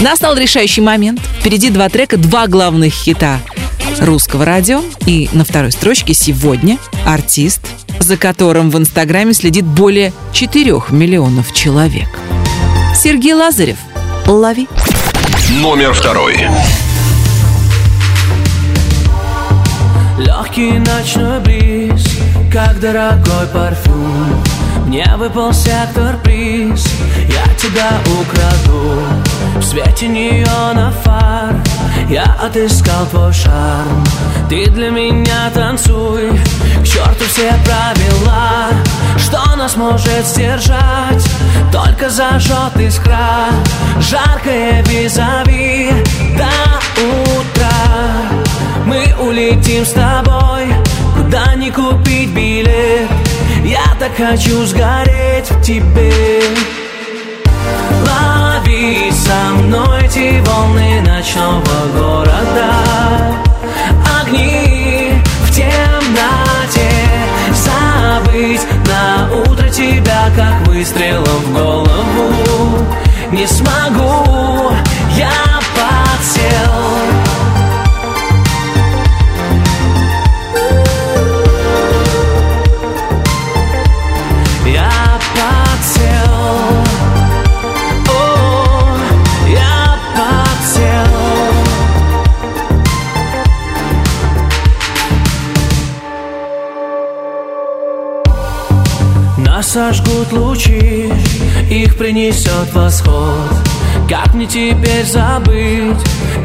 Настал 0.02 0.36
решающий 0.36 0.82
момент. 0.82 1.22
Впереди 1.40 1.70
два 1.70 1.90
трека, 1.90 2.18
два 2.18 2.48
главных 2.48 2.92
хита 2.92 3.40
русского 4.00 4.46
радио. 4.46 4.82
И 5.06 5.30
на 5.34 5.46
второй 5.46 5.72
строчке 5.72 6.16
сегодня 6.16 6.80
артист, 7.06 7.62
за 8.00 8.18
которым 8.18 8.72
в 8.72 8.80
Инстаграме 8.80 9.36
следит 9.36 9.66
более 9.66 10.12
4 10.34 10.74
миллионов 10.90 11.54
человек. 11.54 12.10
Сергей 12.96 13.34
Лазарев. 13.34 13.78
Лови. 14.26 14.68
Номер 15.62 15.94
второй. 15.94 16.48
Легкий 20.18 20.80
ночной 20.80 21.40
бриз, 21.42 22.20
как 22.52 22.80
дорогой 22.80 23.46
парфюм. 23.54 24.44
Мне 24.88 25.06
выпал 25.16 25.54
сектор 25.54 26.18
приз, 26.24 26.88
я 27.28 27.54
тебя 27.56 27.92
украду 28.20 29.02
В 29.60 29.64
свете 29.64 30.08
неона 30.08 30.94
фар, 31.04 31.56
я 32.10 32.26
отыскал 32.40 33.06
твой 33.08 33.34
шарм. 33.34 34.04
Ты 34.50 34.68
для 34.70 34.92
меня 34.92 35.50
танцуй, 35.54 36.32
к 36.82 36.86
черту 36.86 37.26
все 37.26 37.54
правила. 37.66 38.70
Что 39.18 39.56
нас 39.56 39.76
может 39.76 40.26
сдержать, 40.26 41.28
только 41.72 42.10
зажжет 42.10 42.78
искра 42.78 43.48
Жаркое 44.00 44.84
визави. 44.84 45.92
До 46.38 46.48
утра 47.04 48.38
мы 48.86 49.14
улетим 49.20 49.86
с 49.86 49.92
тобой, 49.92 50.68
куда 51.16 51.56
не 51.56 51.72
купить 51.72 52.30
билет 52.30 53.10
Я 53.64 53.96
так 54.00 54.16
хочу 54.16 54.66
сгореть 54.66 55.50
в 55.50 55.62
тебе 55.62 56.42
Лови 58.06 59.12
со 59.12 59.54
мной 59.62 60.04
эти 60.04 60.40
волны 60.42 61.02
ночного 61.02 61.78
города. 61.94 62.72
Огни 64.22 65.22
в 65.44 65.52
темноте. 65.52 66.92
Забыть 67.54 68.66
на 68.88 69.30
утро 69.34 69.70
тебя, 69.70 70.30
как 70.36 70.68
выстрелом 70.68 71.42
в 71.46 71.54
голову. 71.54 72.86
Не 73.32 73.46
смогу, 73.46 74.37
сожгут 99.78 100.32
лучи, 100.32 101.08
их 101.70 101.98
принесет 101.98 102.74
восход. 102.74 103.52
Как 104.10 104.34
мне 104.34 104.48
теперь 104.48 105.06
забыть 105.06 106.02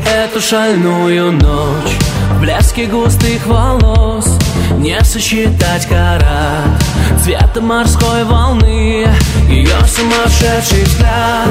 эту 0.06 0.38
шальную 0.38 1.32
ночь? 1.32 1.96
В 2.32 2.40
блеске 2.42 2.84
густых 2.84 3.46
волос 3.46 4.36
не 4.76 5.02
сосчитать 5.02 5.86
карат 5.86 6.82
Цвета 7.24 7.62
морской 7.62 8.24
волны, 8.24 9.06
ее 9.48 9.78
сумасшедший 9.86 10.84
взгляд. 10.84 11.48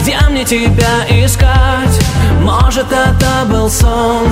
Где 0.00 0.18
мне 0.28 0.44
тебя 0.44 1.06
искать? 1.08 1.98
Может 2.42 2.92
это 2.92 3.46
был 3.48 3.70
сон 3.70 4.28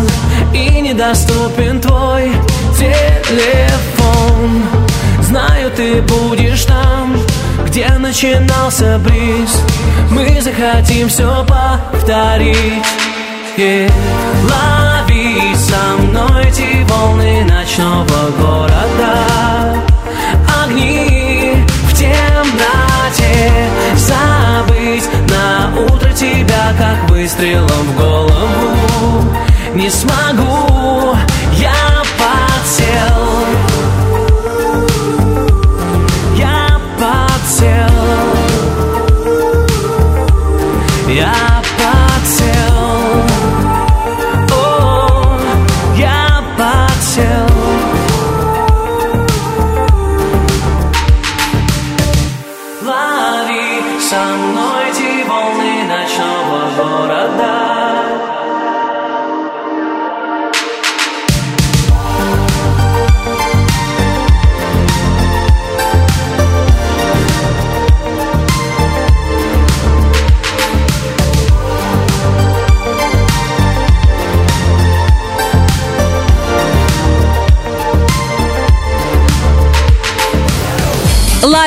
И 0.52 0.82
недоступен 0.82 1.80
твой 1.80 2.30
телефон 2.78 4.89
Знаю, 5.30 5.70
ты 5.76 6.02
будешь 6.02 6.64
там, 6.64 7.16
где 7.64 7.88
начинался 8.00 8.98
бриз. 8.98 9.62
Мы 10.10 10.40
захотим 10.40 11.08
все 11.08 11.46
повторить. 11.46 12.84
Yeah. 13.56 13.92
Лови 14.42 15.54
со 15.54 16.02
мной 16.02 16.46
эти 16.46 16.82
волны 16.82 17.44
ночного 17.44 18.30
города. 18.40 19.78
Огни 20.64 21.64
в 21.84 21.94
темноте. 21.94 23.52
Забыть 23.94 25.08
на 25.30 25.80
утро 25.80 26.10
тебя, 26.12 26.74
как 26.76 27.08
выстрелом 27.08 27.68
в 27.68 27.96
голову. 27.96 29.32
Не 29.76 29.90
смогу, 29.90 31.14
я 31.52 31.70
Я 32.80 33.29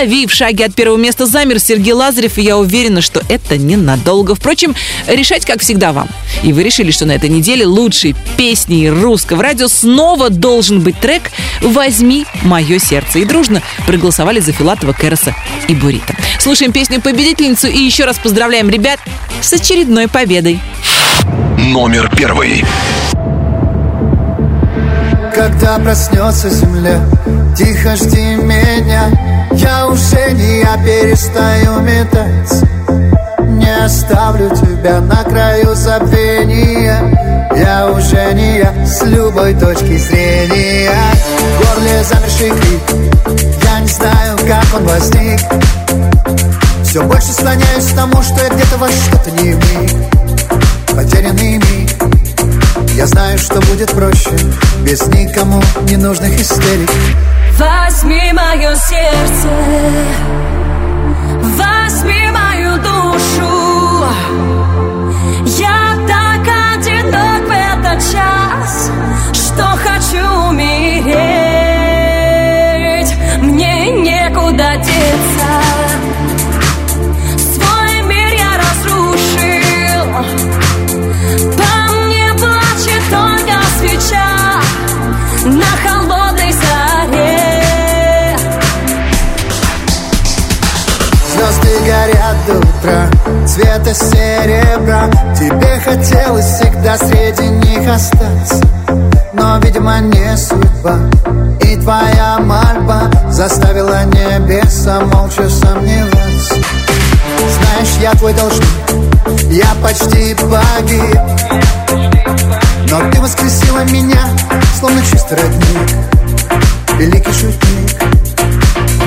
Лови 0.04 0.28
в 0.28 0.34
шаге 0.34 0.66
от 0.66 0.76
первого 0.76 0.98
места 0.98 1.26
замер 1.26 1.60
Сергей 1.60 1.94
Лазарев, 1.94 2.38
и 2.38 2.42
я 2.42 2.58
уверена, 2.58 3.00
что 3.00 3.22
это 3.30 3.58
ненадолго. 3.58 4.36
Впрочем, 4.36 4.76
решать, 5.08 5.46
как 5.46 5.62
всегда, 5.62 5.94
вам. 5.94 6.10
И 6.44 6.52
вы 6.52 6.64
решили, 6.64 6.92
что 6.92 7.06
на 7.06 7.14
этой 7.14 7.30
неделе 7.30 7.66
лучшей 7.66 8.14
песней 8.36 8.90
русского 8.90 9.42
радио 9.42 9.70
снова 9.70 10.30
должен 10.30 10.82
быть 10.82 11.00
трек 11.00 11.32
«Возьми 11.62 12.26
мое 12.42 12.80
сердце». 12.80 13.20
И 13.20 13.26
дружно 13.26 13.62
проголосовали 13.88 14.42
за 14.42 14.52
Филатова, 14.52 14.92
Кэроса 14.92 15.34
и 15.70 15.74
Бурита. 15.74 16.14
Слушаем 16.38 16.74
песню-победительницу 16.74 17.68
и 17.68 17.78
еще 17.78 18.04
раз 18.04 18.20
поздравляем 18.20 18.70
ребят 18.70 19.00
с 19.40 19.54
очередной 19.54 20.10
победой. 20.10 20.60
Номер 21.58 22.12
первый. 22.14 22.66
Когда 25.34 25.80
проснется 25.80 26.50
земля, 26.50 27.08
тихо 27.58 27.96
жди 27.96 28.36
меня 28.36 29.10
Я 29.56 29.88
уже 29.88 30.32
не 30.34 30.60
я, 30.60 30.78
перестаю 30.78 31.80
метаться 31.82 32.68
Не 33.40 33.86
оставлю 33.86 34.50
тебя 34.50 35.00
на 35.00 35.24
краю 35.24 35.76
забвения. 35.76 37.50
Я 37.56 37.92
уже 37.92 38.34
не 38.34 38.58
я, 38.58 38.74
с 38.86 39.04
любой 39.04 39.54
точки 39.54 39.98
зрения. 39.98 40.92
В 41.38 41.76
горле 41.76 42.04
замерший 42.04 42.50
крик. 42.50 43.62
Я 43.64 43.80
не 43.80 43.88
знаю, 43.88 44.38
как 44.48 44.66
он 44.76 44.88
возник. 44.88 45.40
Все 46.84 47.04
больше 47.04 47.32
склоняюсь 47.32 47.86
к 47.86 47.96
тому, 47.96 48.22
что 48.22 48.44
я 48.44 48.50
где-то 48.50 48.78
во 48.78 48.88
что-то 48.88 49.32
не 49.32 49.54
вник 49.54 49.92
Потерянный 50.96 51.58
миг. 51.58 51.90
Я 52.96 53.08
знаю, 53.08 53.38
что 53.38 53.60
будет 53.62 53.92
проще. 53.92 54.32
Без 54.84 55.06
никому 55.08 55.62
ненужных 55.88 56.40
истерик 56.40 56.90
Возьми 57.58 58.34
мое 58.34 58.76
сердце. 58.76 59.50
Возьми 61.58 62.32
мою 62.32 62.78
душу. 62.78 64.06
Я 65.60 65.96
так 66.08 66.48
одинок 66.74 67.44
в 67.48 67.52
этот 67.52 68.00
час 68.12 68.92
Что 69.34 69.66
хочу 69.78 70.26
умереть. 70.50 71.14
Мне 73.42 73.92
некуда 73.92 74.76
деться 74.78 75.53
утра 92.84 93.10
Цвета 93.48 93.94
серебра. 93.94 95.10
Тебе 95.38 95.80
хотелось 95.84 96.46
всегда 96.46 96.98
среди 96.98 97.48
них 97.48 97.90
остаться. 97.90 98.62
Но, 99.34 99.58
видимо, 99.60 100.00
не 100.00 100.38
судьба. 100.38 100.98
И 101.62 101.76
твоя 101.78 102.40
мольба 102.40 103.10
Заставила 103.30 104.04
небеса 104.06 105.02
молча 105.02 105.50
сомневаться. 105.50 106.56
Знаешь, 106.56 107.98
я 108.02 108.12
твой 108.14 108.34
должник. 108.34 108.68
Я 109.50 109.68
почти 109.82 110.36
погиб. 110.36 111.20
Но 112.90 113.12
ты 113.12 113.22
воскресила 113.22 113.84
меня 113.86 114.22
Словно 114.80 115.02
чистый 115.02 115.38
родник. 115.38 115.90
Великий 116.98 117.32
шутник. 117.32 118.02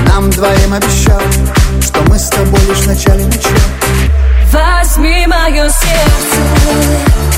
Нам 0.07 0.29
двоим 0.29 0.73
обещал 0.73 1.21
мы 2.17 2.23
с 2.23 2.29
тобой 2.29 2.59
лишь 2.67 2.79
в 2.79 2.87
начале 2.87 3.23
Возьми 4.51 5.27
мое 5.27 5.69
сердце 5.69 7.36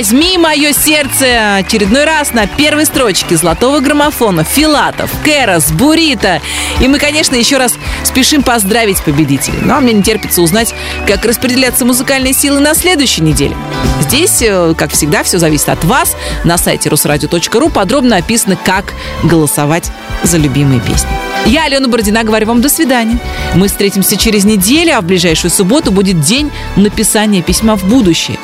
«Возьми 0.00 0.38
мое 0.38 0.72
сердце» 0.72 1.56
очередной 1.56 2.04
раз 2.04 2.32
на 2.32 2.46
первой 2.46 2.86
строчке 2.86 3.36
золотого 3.36 3.80
граммофона 3.80 4.44
Филатов, 4.44 5.10
Кэрос, 5.22 5.72
Бурита. 5.72 6.40
И 6.80 6.88
мы, 6.88 6.98
конечно, 6.98 7.36
еще 7.36 7.58
раз 7.58 7.74
спешим 8.02 8.42
поздравить 8.42 9.02
победителей. 9.04 9.58
Ну, 9.60 9.74
а 9.74 9.80
мне 9.80 9.92
не 9.92 10.02
терпится 10.02 10.40
узнать, 10.40 10.74
как 11.06 11.26
распределяться 11.26 11.84
музыкальные 11.84 12.32
силы 12.32 12.60
на 12.60 12.74
следующей 12.74 13.20
неделе. 13.20 13.54
Здесь, 14.00 14.40
э, 14.40 14.72
как 14.74 14.90
всегда, 14.90 15.22
все 15.22 15.38
зависит 15.38 15.68
от 15.68 15.84
вас. 15.84 16.16
На 16.44 16.56
сайте 16.56 16.88
русрадио.ру 16.88 17.68
подробно 17.68 18.16
описано, 18.16 18.56
как 18.56 18.94
голосовать 19.22 19.92
за 20.22 20.38
любимые 20.38 20.80
песни. 20.80 21.10
Я, 21.44 21.64
Алена 21.64 21.88
Бородина, 21.88 22.24
говорю 22.24 22.46
вам 22.46 22.62
до 22.62 22.70
свидания. 22.70 23.18
Мы 23.54 23.68
встретимся 23.68 24.16
через 24.16 24.44
неделю, 24.44 24.96
а 24.96 25.02
в 25.02 25.04
ближайшую 25.04 25.50
субботу 25.50 25.92
будет 25.92 26.20
день 26.20 26.50
написания 26.76 27.42
письма 27.42 27.76
в 27.76 27.84
будущее. 27.84 28.38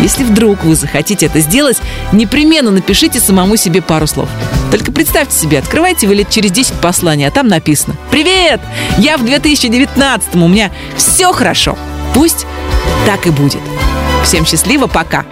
Если 0.00 0.24
вдруг 0.24 0.64
вы 0.64 0.76
захотите 0.76 1.26
это 1.26 1.40
сделать, 1.40 1.78
непременно 2.12 2.70
напишите 2.70 3.20
самому 3.20 3.56
себе 3.56 3.82
пару 3.82 4.06
слов. 4.06 4.28
Только 4.70 4.92
представьте 4.92 5.36
себе, 5.36 5.58
открывайте 5.58 6.06
вы 6.06 6.14
лет 6.16 6.30
через 6.30 6.50
10 6.50 6.74
послание, 6.74 7.28
а 7.28 7.30
там 7.30 7.48
написано 7.48 7.96
«Привет! 8.10 8.60
Я 8.98 9.16
в 9.16 9.24
2019 9.24 10.34
у 10.34 10.48
меня 10.48 10.70
все 10.96 11.32
хорошо. 11.32 11.78
Пусть 12.14 12.46
так 13.06 13.26
и 13.26 13.30
будет. 13.30 13.60
Всем 14.24 14.44
счастливо, 14.44 14.86
пока!» 14.86 15.24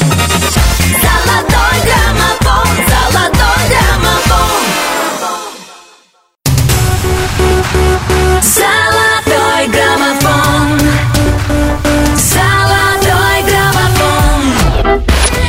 Золотой 0.00 1.92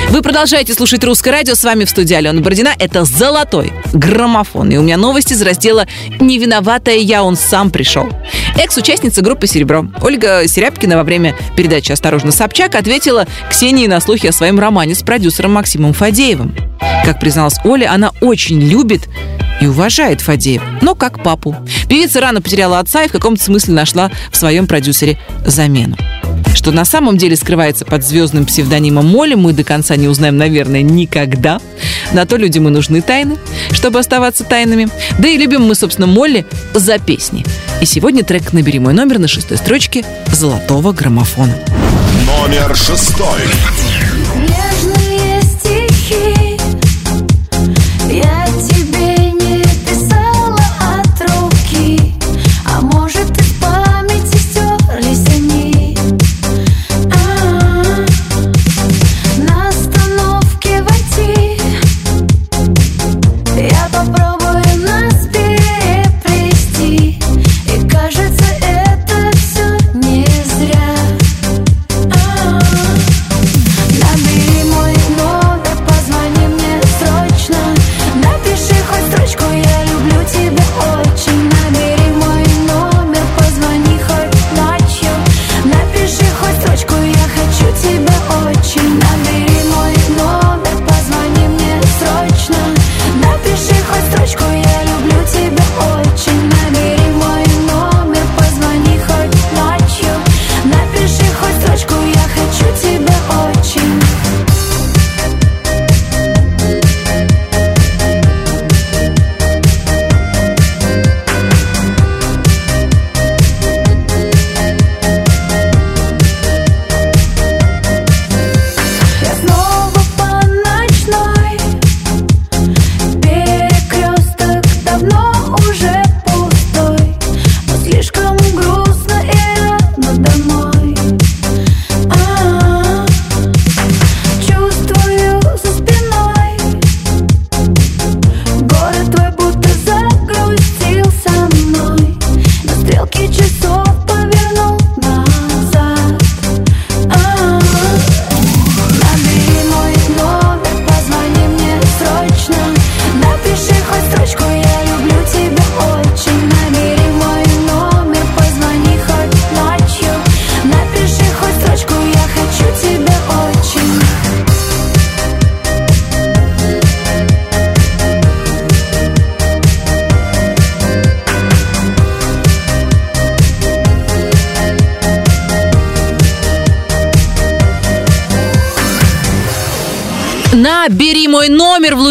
Вы 0.10 0.24
продолжаете 0.24 0.74
слушать 0.74 1.04
«Русское 1.04 1.30
радио». 1.30 1.54
С 1.54 1.64
вами 1.64 1.86
в 1.86 1.90
студии 1.92 2.16
Алена 2.16 2.42
Бородина. 2.42 2.72
Это 2.80 3.06
«Золотой 3.06 3.72
граммофон». 3.94 4.72
И 4.72 4.78
у 4.78 4.82
меня 4.82 4.98
новости 4.98 5.34
из 5.34 5.42
раздела 5.44 5.86
«Не 6.20 6.40
виноватая 6.40 6.98
я, 6.98 7.24
он 7.24 7.36
сам 7.36 7.70
пришел». 7.70 8.10
Экс-участница 8.60 9.22
группы 9.22 9.48
«Серебро» 9.48 9.86
Ольга 10.02 10.46
Серябкина 10.46 10.98
во 10.98 11.04
время 11.04 11.34
передачи 11.56 11.94
«Осторожно, 11.94 12.34
Собчак» 12.34 12.76
ответила 12.76 13.26
Ксении 13.50 13.88
на 13.88 14.02
слухи 14.02 14.28
о 14.28 14.34
своем 14.34 14.60
романе 14.60 14.96
с 14.96 15.02
продюсером 15.02 15.54
Максимом 15.54 15.94
Фадеевым. 15.94 16.54
Как 17.06 17.22
призналась 17.22 17.56
Оля, 17.64 17.94
она 17.94 18.12
очень 18.20 18.60
любит 18.60 19.08
и 19.62 19.66
уважает 19.66 20.20
Фадеева, 20.20 20.66
но 20.82 20.94
как 20.94 21.24
папу. 21.24 21.56
Певица 21.88 22.20
рано 22.20 22.42
потеряла 22.42 22.80
отца 22.80 23.06
и 23.06 23.08
в 23.08 23.14
каком-то 23.14 23.42
смысле 23.42 23.76
нашла 23.76 24.12
в 24.30 24.36
своем 24.36 24.68
продюсере 24.68 25.18
замену. 25.46 25.96
Что 26.54 26.72
на 26.72 26.84
самом 26.84 27.18
деле 27.18 27.38
скрывается 27.38 27.86
под 27.86 28.04
звездным 28.04 28.46
псевдонимом 28.46 29.08
Молли, 29.08 29.36
мы 29.36 29.54
до 29.54 29.64
конца 29.64 29.96
не 29.96 30.10
узнаем, 30.10 30.38
наверное, 30.38 30.82
никогда. 30.82 31.62
На 32.12 32.26
то 32.26 32.36
людям 32.36 32.68
и 32.68 32.72
нужны 32.72 33.02
тайны, 33.02 33.38
чтобы 33.72 34.00
оставаться 34.00 34.44
тайнами. 34.44 34.90
Да 35.18 35.30
и 35.30 35.38
любим 35.38 35.62
мы, 35.62 35.76
собственно, 35.76 36.08
Молли 36.08 36.46
за 36.74 37.00
песни. 37.00 37.46
И 37.82 37.86
сегодня 37.86 38.26
трек 38.26 38.52
«Набери 38.52 38.78
мой 38.78 38.94
номер» 38.94 39.20
на 39.20 39.30
шестой 39.30 39.58
строчке 39.58 40.04
золотого 40.28 40.92
граммофона. 40.92 41.58
Номер 42.26 42.76
шестой. 42.76 43.40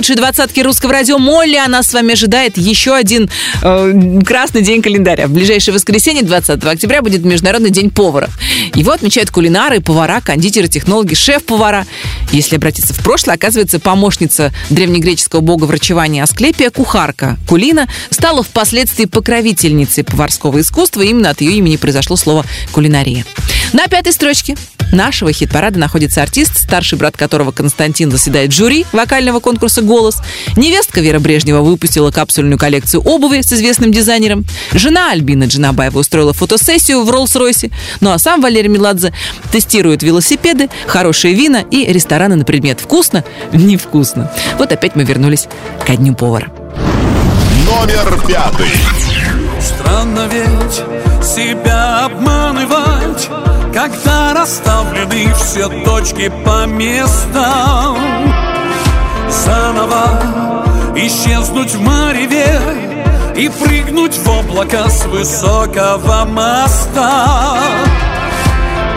Лучшей 0.09 0.17
двадцатке 0.17 0.63
русского 0.63 0.93
радио 0.93 1.19
Молли. 1.19 1.57
А 1.57 1.69
нас 1.69 1.89
с 1.89 1.93
вами 1.93 2.15
ожидает 2.15 2.57
еще 2.57 2.95
один 2.95 3.29
э, 3.63 4.21
красный 4.25 4.63
день 4.63 4.81
календаря. 4.81 5.27
В 5.27 5.33
ближайшее 5.33 5.75
воскресенье, 5.75 6.23
20 6.23 6.65
октября, 6.65 7.03
будет 7.03 7.25
Международный 7.27 7.69
день 7.69 7.91
повара. 7.91 8.31
Его 8.75 8.93
отмечают 8.93 9.31
кулинары, 9.31 9.81
повара, 9.81 10.23
кондитеры, 10.23 10.67
технологи, 10.69 11.13
шеф-повара. 11.13 11.87
Если 12.33 12.57
обратиться 12.57 12.95
в 12.95 13.01
прошлое, 13.01 13.35
оказывается, 13.35 13.81
помощница 13.81 14.51
древнегреческого 14.71 15.41
бога 15.41 15.65
врачевания 15.65 16.23
Асклепия, 16.23 16.71
кухарка 16.71 17.37
Кулина, 17.47 17.87
стала 18.09 18.43
впоследствии 18.43 19.05
покровительницей 19.05 20.05
поварского 20.05 20.59
искусства. 20.61 21.03
Именно 21.03 21.31
от 21.31 21.43
ее 21.43 21.53
имени 21.59 21.77
произошло 21.77 22.17
слово 22.17 22.47
кулинария. 22.73 23.27
На 23.75 23.89
пятой 23.89 24.15
строчке 24.15 24.57
нашего 24.93 25.33
хит-парада 25.33 25.79
находится 25.79 26.23
артист, 26.23 26.59
старший 26.59 26.99
брат 26.99 27.17
которого 27.17 27.53
Константин 27.53 28.11
заседает 28.11 28.53
в 28.53 28.57
жюри 28.57 28.87
вокального 28.93 29.41
конкурса 29.41 29.83
«Голос». 29.83 30.19
Невестка 30.57 31.01
Вера 31.01 31.19
Брежнева 31.19 31.61
выпустила 31.61 32.11
капсульную 32.11 32.59
коллекцию 32.59 33.03
обуви 33.03 33.41
с 33.41 33.53
известным 33.53 33.93
дизайнером. 33.93 34.45
Жена 34.73 35.13
Альбина 35.13 35.45
Джинабаева 35.45 35.99
устроила 35.99 36.33
фотосессию 36.33 37.05
в 37.05 37.11
Роллс-Ройсе. 37.11 37.71
Ну 38.01 38.11
а 38.11 38.19
сам 38.19 38.41
Валерий 38.41 38.69
Меладзе 38.69 39.13
тестирует 39.51 40.03
велосипеды, 40.03 40.69
хорошие 40.87 41.35
вина 41.35 41.63
и 41.71 41.93
рестораны 41.93 42.37
на 42.37 42.45
предмет 42.45 42.81
«вкусно, 42.81 43.25
невкусно». 43.53 44.31
Вот 44.59 44.73
опять 44.73 44.97
мы 44.97 45.05
вернулись 45.05 45.49
ко 45.87 45.97
дню 45.97 46.15
повара. 46.15 46.51
Номер 47.67 48.19
пятый. 48.27 48.71
Странно 49.61 50.29
ведь 50.33 51.25
себя 51.25 52.07
обманывать 52.07 53.29
Когда 53.73 54.33
расставлены 54.33 55.33
все 55.35 55.69
точки 55.85 56.33
по 56.45 56.67
местам 56.67 57.99
Заново 59.29 60.21
исчезнуть 60.97 61.75
в 61.75 61.81
мареве 61.81 62.61
И 63.37 63.49
прыгнуть 63.49 64.17
в 64.17 64.29
облака 64.29 64.89
с 64.89 65.05
высокого 65.07 66.25
моста. 66.25 67.59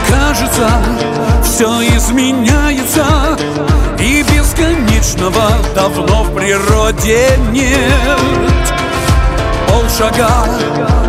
Кажется, 0.09 0.69
все 1.43 1.69
изменяется 1.97 3.05
И 3.99 4.23
бесконечного 4.23 5.49
давно 5.75 6.23
в 6.23 6.33
природе 6.33 7.37
нет. 7.51 8.73
Полшага 9.67 10.29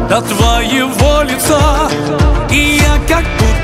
до 0.08 0.20
твоего 0.20 1.22
лица 1.22 1.88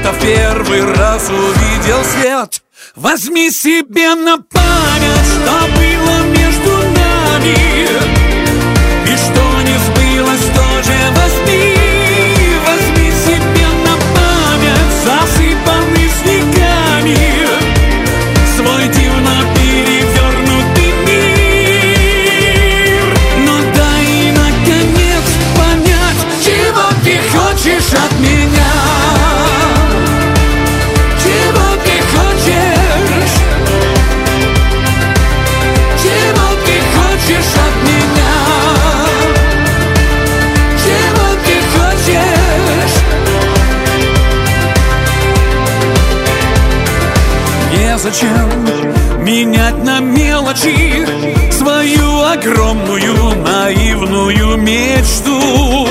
будто 0.08 0.12
в 0.12 0.20
первый 0.20 0.84
раз 0.94 1.28
увидел 1.28 2.04
свет. 2.04 2.62
Возьми 2.94 3.50
себе 3.50 4.14
на 4.14 4.38
память, 4.38 5.26
что 5.26 5.66
было 5.76 6.22
между 6.26 6.70
нами 6.70 8.17
Незачем 48.08 49.22
менять 49.22 49.84
на 49.84 50.00
мелочи 50.00 51.06
Свою 51.52 52.22
огромную 52.22 53.36
наивную 53.44 54.56
мечту? 54.56 55.86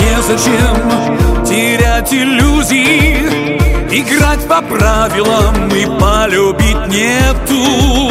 Незачем 0.00 1.44
терять 1.44 2.14
иллюзии 2.14 3.58
Играть 3.90 4.48
по 4.48 4.62
правилам 4.62 5.68
и 5.68 5.84
полюбить 6.00 6.88
нету. 6.88 8.10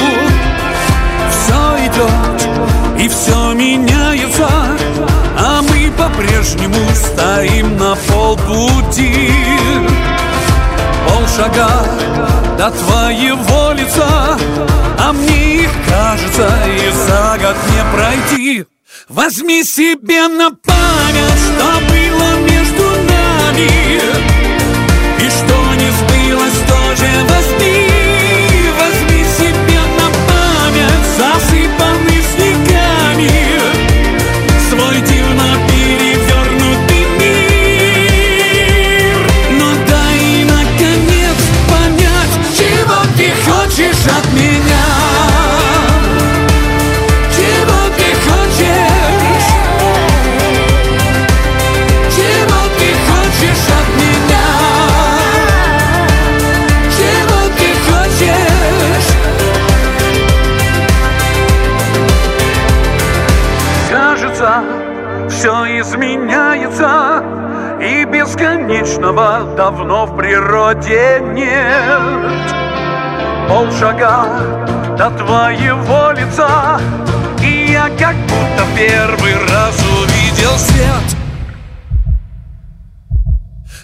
Все 1.32 1.88
идет 1.88 3.04
и 3.04 3.10
все 3.10 3.54
меняется 3.54 4.48
А 5.36 5.64
мы 5.64 5.92
по-прежнему 5.98 6.78
стоим 6.94 7.76
на 7.78 7.96
полпути 8.08 9.32
Полшага 11.12 11.70
до 12.58 12.72
твоего 12.72 13.74
лица 13.74 14.38
А 14.98 15.12
мне 15.12 15.68
кажется 15.88 16.50
и 16.68 16.92
за 16.92 17.38
год 17.38 17.56
не 17.72 17.84
пройти. 17.94 18.66
Возьми 19.10 19.64
себе 19.64 20.28
на 20.28 20.52
память, 20.52 21.42
что 21.46 21.66
было 21.90 22.40
между 22.48 22.84
нами 23.10 24.11
давно 69.72 70.06
в 70.06 70.18
природе 70.18 71.22
нет. 71.34 72.54
Полшага 73.48 74.26
до 74.98 75.10
твоего 75.12 76.12
лица 76.12 76.80
И 77.42 77.72
я 77.72 77.90
как 77.98 78.16
будто 78.16 78.66
первый 78.76 79.34
раз 79.50 79.76
увидел 79.80 80.58
свет. 80.58 81.18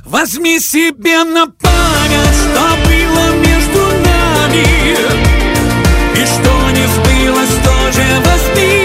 Возьми 0.05 0.59
себе 0.59 1.23
на 1.23 1.47
память, 1.47 2.38
что 2.41 2.61
было 2.85 3.35
между 3.45 3.81
нами 4.07 4.65
И 6.15 6.25
что 6.25 6.71
не 6.71 6.85
сбылось, 6.88 7.55
тоже 7.63 8.05
возьми 8.23 8.76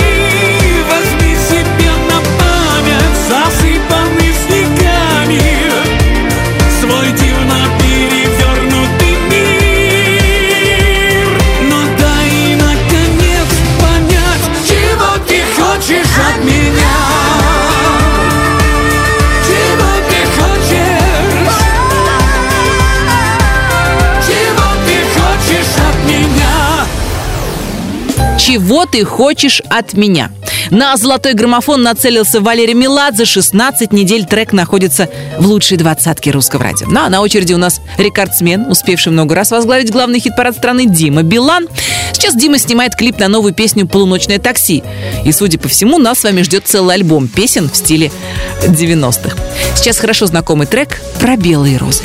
Чего 28.53 28.84
ты 28.84 29.03
хочешь 29.03 29.62
от 29.70 29.94
меня? 29.94 30.30
На 30.68 30.94
золотой 30.98 31.32
граммофон 31.32 31.82
нацелился 31.82 32.42
Валерий 32.42 32.74
Меладзе. 32.74 33.24
16 33.24 33.94
недель 33.94 34.26
трек 34.26 34.53
находится 34.53 35.09
в 35.38 35.46
лучшей 35.46 35.78
двадцатке 35.78 36.32
русского 36.32 36.64
радио. 36.64 36.86
Ну 36.86 37.00
а 37.00 37.09
на 37.09 37.22
очереди 37.22 37.55
у 37.55 37.57
нас 37.57 37.80
рекордсмен, 37.96 38.70
успевший 38.70 39.11
много 39.11 39.34
раз 39.34 39.53
возглавить 39.53 39.90
главный 39.90 40.20
хит-парад 40.20 40.55
страны 40.55 40.84
Дима 40.84 41.22
Билан. 41.22 41.66
Сейчас 42.12 42.36
Дима 42.36 42.59
снимает 42.59 42.94
клип 42.94 43.18
на 43.18 43.28
новую 43.28 43.55
песню 43.55 43.88
«Полуночное 43.88 44.38
такси». 44.38 44.84
И, 45.24 45.32
судя 45.32 45.59
по 45.59 45.70
всему, 45.70 45.96
нас 45.96 46.18
с 46.18 46.24
вами 46.24 46.42
ждет 46.42 46.64
целый 46.66 46.96
альбом 46.96 47.28
песен 47.28 47.70
в 47.70 47.74
стиле 47.74 48.12
90-х. 48.61 49.34
Сейчас 49.76 49.96
хорошо 49.96 50.26
знакомый 50.26 50.66
трек 50.66 51.00
про 51.18 51.38
белые 51.38 51.78
розы. 51.78 52.03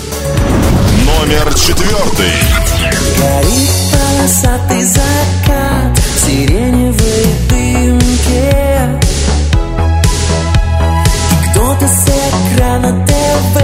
Номер 1.05 1.53
четвертый. 1.55 2.31
Горит 3.17 3.69
полосатый 3.91 4.85
закат 4.85 5.66
сиреневой 6.27 7.25
дымке 7.49 8.99
кто-то 11.45 11.87
с 11.87 12.05
экрана 12.53 13.05
ТВ 13.05 13.56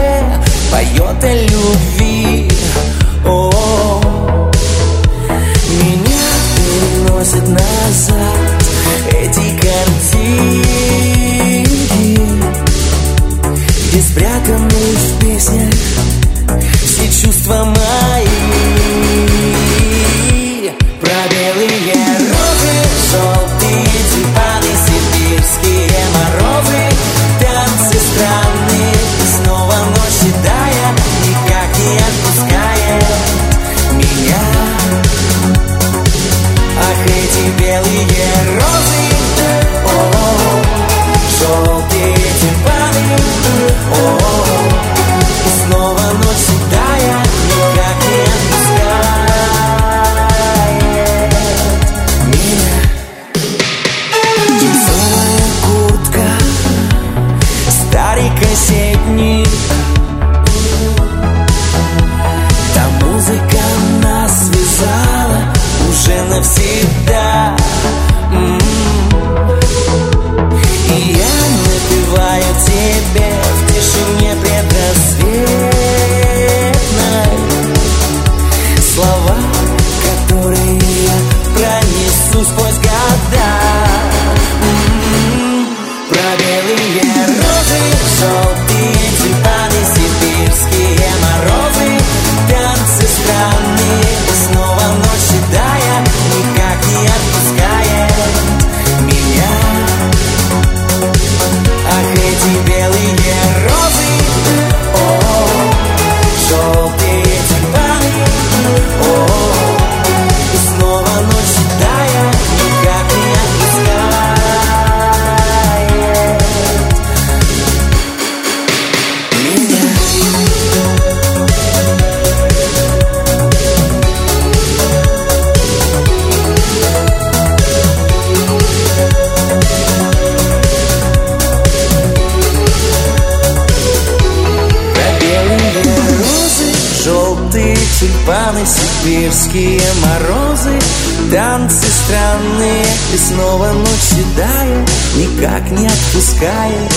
танцы 141.34 141.88
странные, 142.05 142.86
и 143.11 143.17
снова 143.17 143.71
ночь 143.71 144.07
седая, 144.11 144.86
никак 145.15 145.67
не 145.71 145.88
отпускает 145.88 146.93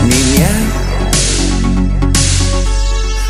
меня. 0.00 0.48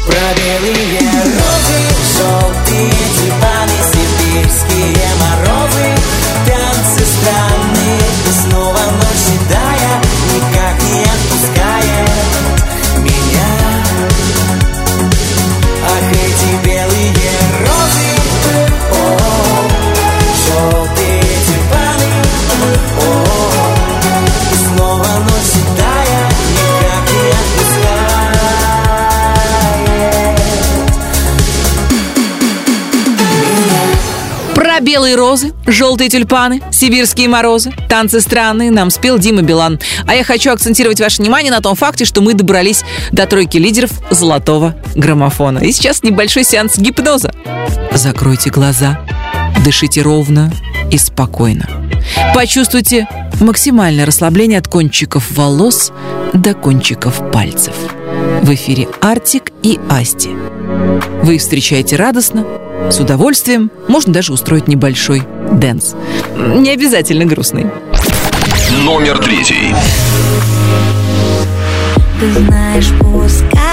Про 0.06 0.26
белые 0.36 1.00
розы, 1.26 1.80
желтые 2.16 2.92
диваны 3.18 3.78
Сибирские 3.90 5.08
морозы, 5.22 5.88
танцы 6.46 7.04
странные 7.04 8.00
И 8.28 8.32
снова 8.42 8.78
ночь 8.78 9.22
седая, 9.26 9.94
никак 10.34 10.82
не 10.88 11.02
отпускает 11.02 12.10
меня. 12.98 13.52
Ах, 15.84 16.12
эти 16.12 16.64
белые 16.64 17.12
розы, 17.60 18.21
белые 34.92 35.16
розы, 35.16 35.54
желтые 35.66 36.10
тюльпаны, 36.10 36.60
сибирские 36.70 37.26
морозы, 37.26 37.72
танцы 37.88 38.20
странные 38.20 38.70
нам 38.70 38.90
спел 38.90 39.18
Дима 39.18 39.40
Билан. 39.40 39.80
А 40.06 40.14
я 40.14 40.22
хочу 40.22 40.52
акцентировать 40.52 41.00
ваше 41.00 41.22
внимание 41.22 41.50
на 41.50 41.62
том 41.62 41.74
факте, 41.76 42.04
что 42.04 42.20
мы 42.20 42.34
добрались 42.34 42.84
до 43.10 43.24
тройки 43.26 43.56
лидеров 43.56 43.90
золотого 44.10 44.76
граммофона. 44.94 45.60
И 45.60 45.72
сейчас 45.72 46.02
небольшой 46.02 46.44
сеанс 46.44 46.76
гипноза. 46.76 47.32
Закройте 47.94 48.50
глаза, 48.50 49.00
дышите 49.64 50.02
ровно 50.02 50.52
и 50.90 50.98
спокойно. 50.98 51.66
Почувствуйте 52.34 53.08
максимальное 53.40 54.04
расслабление 54.04 54.58
от 54.58 54.68
кончиков 54.68 55.24
волос 55.30 55.90
до 56.34 56.52
кончиков 56.52 57.30
пальцев. 57.32 57.74
В 58.42 58.52
эфире 58.52 58.88
Артик 59.00 59.52
и 59.62 59.80
Асти. 59.88 60.28
Вы 61.22 61.36
их 61.36 61.40
встречаете 61.40 61.96
радостно, 61.96 62.44
с 62.90 63.00
удовольствием, 63.00 63.70
можно 63.88 64.12
даже 64.12 64.32
устроить 64.32 64.68
небольшой 64.68 65.22
dance. 65.52 65.94
Не 66.36 66.70
обязательно 66.70 67.24
грустный. 67.24 67.66
Номер 68.84 69.18
третий. 69.18 69.74
Ты 72.20 72.32
знаешь, 72.32 72.88
пускай 73.00 73.72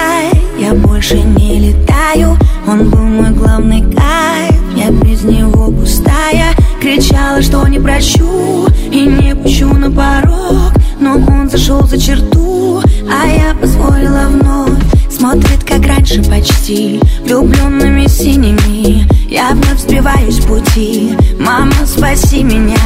я 0.60 0.74
больше 0.74 1.20
не 1.20 1.72
летаю 1.72 2.38
Он 2.68 2.90
был 2.90 3.00
мой 3.00 3.30
главный 3.30 3.82
кайф, 3.82 4.60
я 4.76 4.92
без 4.92 5.24
него 5.24 5.72
пустая 5.72 6.54
Кричала, 6.82 7.42
что 7.42 7.66
не 7.68 7.80
прощу 7.80 8.68
и 8.92 9.02
не 9.02 9.36
пущу 9.36 9.74
на 9.74 9.90
порог 9.90 10.74
Но 11.00 11.14
он 11.14 11.50
зашел 11.50 11.84
за 11.84 11.98
черту, 12.00 12.82
а 13.10 13.28
я 13.28 13.54
позволила 13.54 14.28
вновь 14.28 14.89
Смотрит, 15.20 15.66
как 15.66 15.86
раньше 15.86 16.24
почти 16.24 16.98
Влюбленными 17.26 18.08
синими. 18.08 19.06
Я 19.30 19.50
вновь 19.50 19.82
сбиваюсь 19.82 20.40
пути. 20.40 21.14
Мама, 21.38 21.74
спаси 21.86 22.42
меня. 22.42 22.80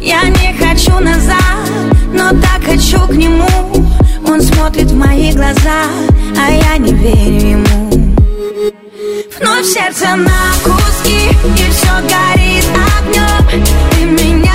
Я 0.00 0.22
не 0.28 0.54
хочу 0.56 0.96
назад 1.00 1.36
Но 2.12 2.30
так 2.30 2.62
хочу 2.64 3.00
к 3.08 3.14
нему. 3.14 3.48
Он 4.24 4.40
смотрит 4.40 4.92
в 4.92 4.96
мои 4.96 5.32
глаза 5.32 5.86
А 6.38 6.48
я 6.48 6.76
не 6.76 6.92
верю 6.92 7.48
ему. 7.48 7.90
Вновь 9.40 9.66
сердце 9.66 10.14
на 10.14 10.54
куски 10.62 11.28
И 11.44 11.70
все 11.72 11.90
горит 12.02 12.66
огнем 13.00 13.64
Ты 13.90 14.24
меня 14.24 14.54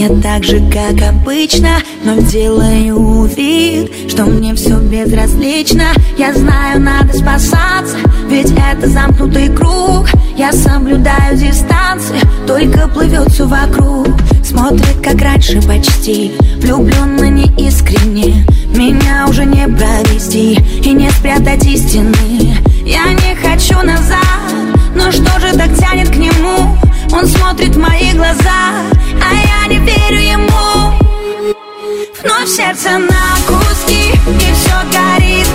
Я 0.00 0.08
так 0.22 0.44
же, 0.44 0.60
как 0.70 1.06
обычно 1.06 1.76
Но 2.04 2.14
делаю 2.22 3.26
вид, 3.26 3.92
что 4.08 4.24
мне 4.24 4.54
все 4.54 4.78
безразлично. 4.78 5.88
Я 6.16 6.32
знаю, 6.32 6.80
надо 6.80 7.12
спасаться 7.12 7.98
Ведь 8.26 8.50
это 8.50 8.88
замкнутый 8.88 9.50
круг. 9.50 10.08
Я 10.38 10.54
соблюдаю 10.54 11.36
дистанцию 11.36 12.18
Только 12.46 12.88
плывет 12.88 13.30
все 13.30 13.46
вокруг. 13.46 14.08
Смотрит, 14.42 14.96
как 15.04 15.20
раньше 15.20 15.60
почти 15.60 16.32
Влюбленно 16.62 17.28
неискренне. 17.28 18.46
Меня 18.74 19.26
уже 19.28 19.44
не 19.44 19.68
провести 19.68 20.54
И 20.82 20.92
не 20.94 21.10
спрятать 21.10 21.66
истины. 21.66 22.56
Я 22.86 23.04
не 23.12 23.34
хочу 23.34 23.78
назад 23.84 24.24
Но 24.94 25.12
что 25.12 25.38
же 25.40 25.54
так 25.58 25.76
тянет 25.76 26.08
к 26.08 26.16
нему 26.16 26.74
Он 27.12 27.26
смотрит 27.26 27.74
в 27.74 27.78
мои 27.78 28.12
глаза 28.12 28.84
А 29.20 29.34
я 29.34 29.66
не 29.68 29.78
верю 29.78 30.20
ему. 30.20 30.94
Вновь 32.22 32.48
сердце 32.48 32.98
на 32.98 33.36
куски 33.46 34.12
И 34.28 34.54
все 34.54 34.76
горит 34.92 35.49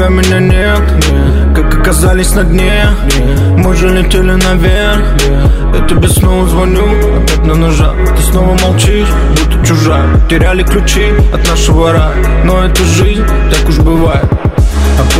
тебя 0.00 0.08
меня 0.08 0.40
нет. 0.40 0.82
Как 1.54 1.80
оказались 1.80 2.34
на 2.34 2.44
дне. 2.44 2.86
Мы 3.58 3.74
же 3.76 3.88
летели 3.88 4.32
наверх. 4.32 5.04
Yeah. 5.16 5.78
Я 5.78 5.86
тебе 5.86 6.08
снова 6.08 6.46
звоню, 6.46 6.84
опять 7.18 7.44
на 7.44 7.54
ножах. 7.54 7.94
Ты 8.16 8.22
снова 8.22 8.56
молчишь, 8.62 9.08
будто 9.30 9.66
чужая 9.66 10.08
Теряли 10.28 10.62
ключи 10.62 11.12
от 11.32 11.46
нашего 11.46 11.92
рая. 11.92 12.14
Но 12.44 12.64
это 12.64 12.82
жизнь, 12.82 13.26
так 13.50 13.68
уж 13.68 13.78
бывает 13.78 14.49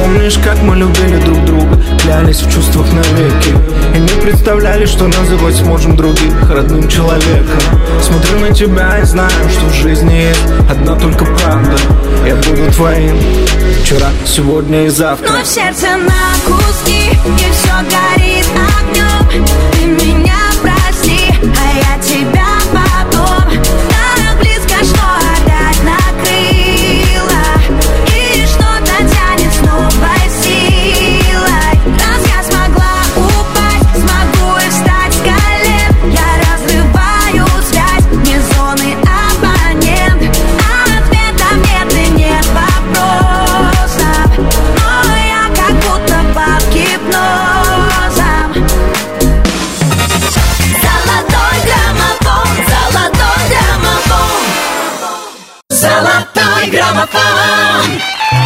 помнишь, 0.00 0.38
как 0.42 0.60
мы 0.62 0.76
любили 0.76 1.16
друг 1.24 1.44
друга? 1.44 1.80
Клялись 2.02 2.42
в 2.42 2.52
чувствах 2.52 2.86
навеки. 2.92 3.50
И 3.94 3.98
не 3.98 4.22
представляли, 4.22 4.86
что 4.86 5.06
называть 5.06 5.56
сможем 5.56 5.96
других 5.96 6.50
родным 6.50 6.88
человеком. 6.88 7.60
Смотрю 8.02 8.40
на 8.40 8.54
тебя 8.54 8.98
и 9.00 9.04
знаю, 9.04 9.30
что 9.50 9.66
в 9.66 9.74
жизни 9.74 10.12
есть 10.12 10.44
одна 10.70 10.96
только 10.96 11.24
правда. 11.24 11.76
Я 12.26 12.36
буду 12.36 12.70
твоим 12.72 13.18
вчера, 13.82 14.08
сегодня 14.24 14.86
и 14.86 14.88
завтра. 14.88 15.32
Вновь 15.32 15.46
сердце 15.46 15.86
на 15.96 16.34
куски 16.44 17.10
И 17.24 17.52
все 17.52 17.72
горит 17.88 18.46
огнем 18.78 19.46
Ты 19.72 20.06
меня 20.06 20.29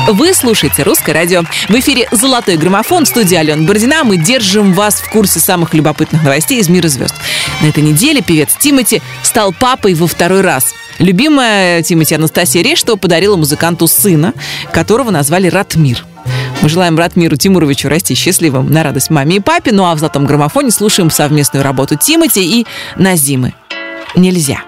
Вы 0.06 0.35
слушаете 0.35 0.82
«Русское 0.82 1.12
радио». 1.12 1.43
В 1.68 1.74
эфире 1.76 2.06
«Золотой 2.12 2.59
граммофон» 2.59 3.06
в 3.06 3.09
студии 3.09 3.36
Алена 3.36 3.62
Бородина. 3.62 4.05
Мы 4.05 4.18
держим 4.18 4.74
вас 4.74 4.97
в 4.97 5.09
курсе 5.09 5.40
самых 5.40 5.72
любопытных 5.72 6.22
новостей 6.22 6.60
из 6.60 6.68
мира 6.68 6.89
звезд. 6.89 7.14
На 7.62 7.68
этой 7.68 7.82
неделе 7.82 8.20
певец 8.20 8.55
Тимати 8.59 9.01
стал 9.22 9.55
папой 9.55 9.94
во 9.94 10.06
второй 10.06 10.43
раз. 10.43 10.74
Любимая 10.98 11.82
Тимати 11.82 12.14
Анастасия 12.14 12.62
Рештова 12.62 12.97
подарила 12.97 13.36
музыканту 13.36 13.86
сына, 13.86 14.35
которого 14.72 15.10
назвали 15.10 15.48
Ратмир. 15.48 16.05
Мы 16.60 16.68
желаем 16.68 16.98
Ратмиру 16.98 17.36
Тимуровичу 17.36 17.89
расти 17.89 18.14
счастливым 18.14 18.70
на 18.70 18.82
радость 18.82 19.09
маме 19.09 19.36
и 19.36 19.40
папе. 19.40 19.72
Ну 19.72 19.86
а 19.86 19.94
в 19.94 19.98
«Золотом 19.98 20.26
граммофоне» 20.26 20.70
слушаем 20.70 21.10
совместную 21.10 21.64
работу 21.64 21.97
Тимати 21.97 22.60
и 22.60 22.66
Назимы. 22.97 23.55
Нельзя. 24.14 24.60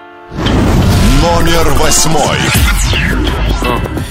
Номер 1.21 1.69
восьмой. 1.73 2.37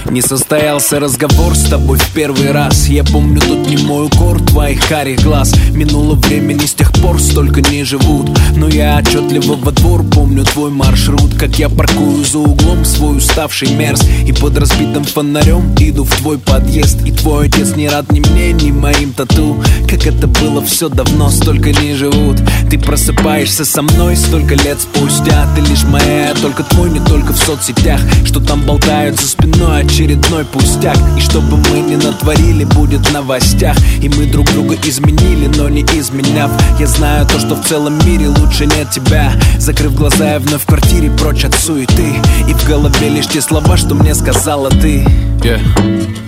Не 0.09 0.21
состоялся 0.21 0.99
разговор 0.99 1.55
с 1.55 1.65
тобой 1.65 1.97
в 1.97 2.11
первый 2.11 2.51
раз. 2.51 2.87
Я 2.87 3.03
помню 3.03 3.41
тут 3.41 3.67
не 3.67 3.77
мой 3.77 4.05
укор 4.05 4.41
твоих 4.41 4.87
карих 4.87 5.21
глаз. 5.21 5.53
Минуло 5.71 6.15
времени 6.15 6.65
с 6.65 6.73
тех 6.73 6.93
пор 6.93 7.19
столько 7.19 7.61
не 7.61 7.83
живут. 7.83 8.29
Но 8.55 8.69
я 8.69 8.97
отчетливо 8.97 9.55
во 9.55 9.71
двор 9.71 10.03
помню 10.03 10.45
твой 10.45 10.71
маршрут. 10.71 11.35
Как 11.37 11.59
я 11.59 11.67
паркую 11.69 12.23
за 12.23 12.39
углом 12.39 12.85
свой 12.85 13.17
уставший 13.17 13.73
мерз. 13.73 14.01
И 14.25 14.31
под 14.31 14.57
разбитым 14.57 15.03
фонарем 15.03 15.75
иду 15.77 16.05
в 16.05 16.15
твой 16.15 16.37
подъезд. 16.37 17.05
И 17.05 17.11
твой 17.11 17.47
отец 17.47 17.75
не 17.75 17.89
рад 17.89 18.09
ни 18.11 18.21
мне, 18.21 18.53
ни 18.53 18.71
моим 18.71 19.11
тату. 19.11 19.61
Как 19.89 20.07
это 20.07 20.27
было 20.27 20.63
все 20.63 20.87
давно, 20.87 21.29
столько 21.29 21.73
не 21.73 21.95
живут. 21.95 22.37
Ты 22.69 22.79
просыпаешься 22.79 23.65
со 23.65 23.81
мной 23.81 24.15
столько 24.15 24.55
лет 24.55 24.79
спустя. 24.79 25.47
Ты 25.53 25.61
лишь 25.61 25.83
моя, 25.83 26.33
только 26.41 26.63
твой, 26.63 26.89
не 26.89 26.99
только 27.01 27.33
в 27.33 27.37
соцсетях. 27.37 27.99
Что 28.23 28.39
там 28.39 28.61
болтают 28.61 29.19
за 29.19 29.27
спиной 29.27 29.46
очередной 29.77 30.45
пустяк. 30.45 30.97
И 31.17 31.21
чтобы 31.21 31.57
мы 31.57 31.79
не 31.79 31.95
натворили, 31.95 32.63
будет 32.63 33.07
в 33.07 33.13
новостях. 33.13 33.77
И 34.01 34.09
мы 34.09 34.25
друг 34.25 34.51
друга 34.51 34.75
изменили, 34.83 35.47
но 35.47 35.69
не 35.69 35.81
изменяв. 35.81 36.51
Я 36.79 36.87
знаю 36.87 37.25
то, 37.25 37.39
что 37.39 37.55
в 37.55 37.65
целом 37.65 37.97
мире 38.05 38.27
лучше 38.27 38.65
нет 38.65 38.89
тебя. 38.91 39.31
Закрыв 39.59 39.93
глаза, 39.93 40.33
я 40.33 40.39
вновь 40.39 40.63
в 40.63 40.65
квартире 40.65 41.11
прочь 41.11 41.45
от 41.45 41.55
суеты. 41.55 42.15
И 42.47 42.53
в 42.53 42.67
голове 42.67 43.09
лишь 43.09 43.27
те 43.27 43.41
слова, 43.41 43.77
что 43.77 43.95
мне 43.95 44.15
сказала 44.15 44.69
ты. 44.69 45.05
Yeah. 45.41 46.26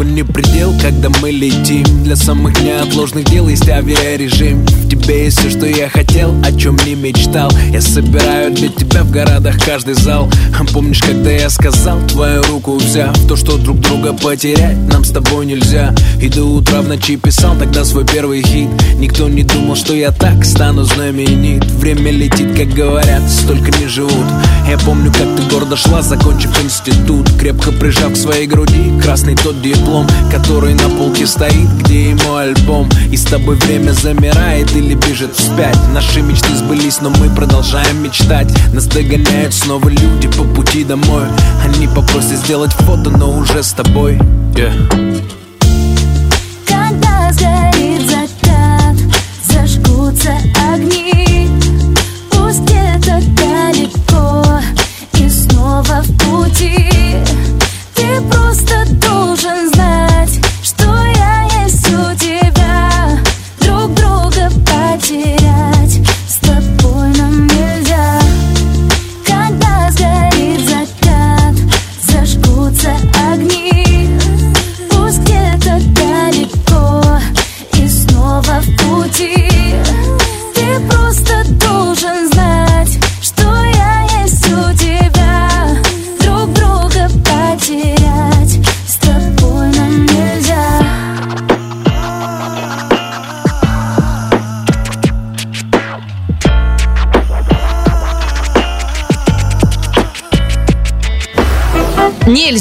Небо 0.00 0.04
не 0.04 0.22
предел, 0.22 0.72
когда 0.80 1.08
мы 1.20 1.30
летим. 1.30 1.84
Для 2.04 2.16
самых 2.16 2.60
неотложных 2.60 3.24
дел 3.24 3.48
есть 3.48 3.68
авиарежим. 3.68 4.64
В 4.64 4.88
тебе 4.88 5.24
есть 5.24 5.38
все, 5.38 5.50
что 5.50 5.66
я 5.66 5.88
хотел, 5.88 6.34
о 6.42 6.52
чем 6.52 6.76
не 6.86 6.94
мечтал. 6.94 7.50
Я 7.70 7.80
собираю 7.80 8.52
для 8.52 8.68
тебя 8.68 9.02
в 9.02 9.10
городах 9.10 9.56
каждый 9.64 9.94
зал. 9.94 10.30
А 10.58 10.64
Помнишь, 10.72 11.00
когда 11.00 11.30
я 11.30 11.50
сказал, 11.50 11.98
твою 12.06 12.42
руку 12.44 12.76
взяв 12.76 13.16
То, 13.26 13.34
что 13.34 13.58
друг 13.58 13.80
друга 13.80 14.12
потерять 14.12 14.76
нам 14.76 15.04
с 15.04 15.10
тобой 15.10 15.46
нельзя. 15.46 15.94
И 16.20 16.28
до 16.28 16.44
утра 16.44 16.80
в 16.80 16.88
ночи 16.88 17.16
писал 17.16 17.56
тогда 17.58 17.84
свой 17.84 18.06
первый 18.06 18.42
хит. 18.42 18.68
Никто 18.96 19.28
не 19.28 19.42
думал, 19.42 19.76
что 19.76 19.94
я 19.94 20.12
так 20.12 20.44
стану 20.44 20.84
знаменит. 20.84 21.64
Время 21.64 22.10
летит, 22.12 22.56
как 22.56 22.68
говорят, 22.68 23.28
столько 23.28 23.76
не 23.78 23.86
живут 23.86 24.26
Я 24.70 24.78
помню, 24.78 25.10
как 25.10 25.26
ты 25.34 25.42
гордо 25.52 25.76
шла, 25.76 26.00
закончив 26.00 26.62
институт 26.62 27.28
Крепко 27.40 27.72
прижав 27.72 28.12
к 28.12 28.16
своей 28.16 28.46
груди 28.46 28.92
красный 29.02 29.34
тот 29.34 29.60
диплом 29.60 30.06
Который 30.30 30.74
на 30.74 30.88
полке 30.90 31.26
стоит, 31.26 31.68
где 31.80 32.10
и 32.10 32.14
мой 32.14 32.44
альбом. 32.44 32.88
И 33.10 33.16
с 33.16 33.24
тобой 33.24 33.56
время 33.56 33.90
замирает 33.90 34.70
или 34.76 34.94
бежит 34.94 35.34
вспять. 35.34 35.76
Наши 35.92 36.22
мечты 36.22 36.54
сбылись, 36.54 37.00
но 37.00 37.10
мы 37.10 37.28
продолжаем 37.34 38.00
мечтать. 38.00 38.48
Нас 38.72 38.86
догоняют 38.86 39.54
снова 39.54 39.88
люди 39.88 40.28
по 40.28 40.44
пути 40.44 40.84
домой. 40.84 41.24
Они 41.64 41.88
попросят 41.88 42.38
сделать 42.38 42.72
фото, 42.72 43.10
но 43.10 43.36
уже 43.36 43.64
с 43.64 43.72
тобой. 43.72 44.20
Yeah. 44.54 45.09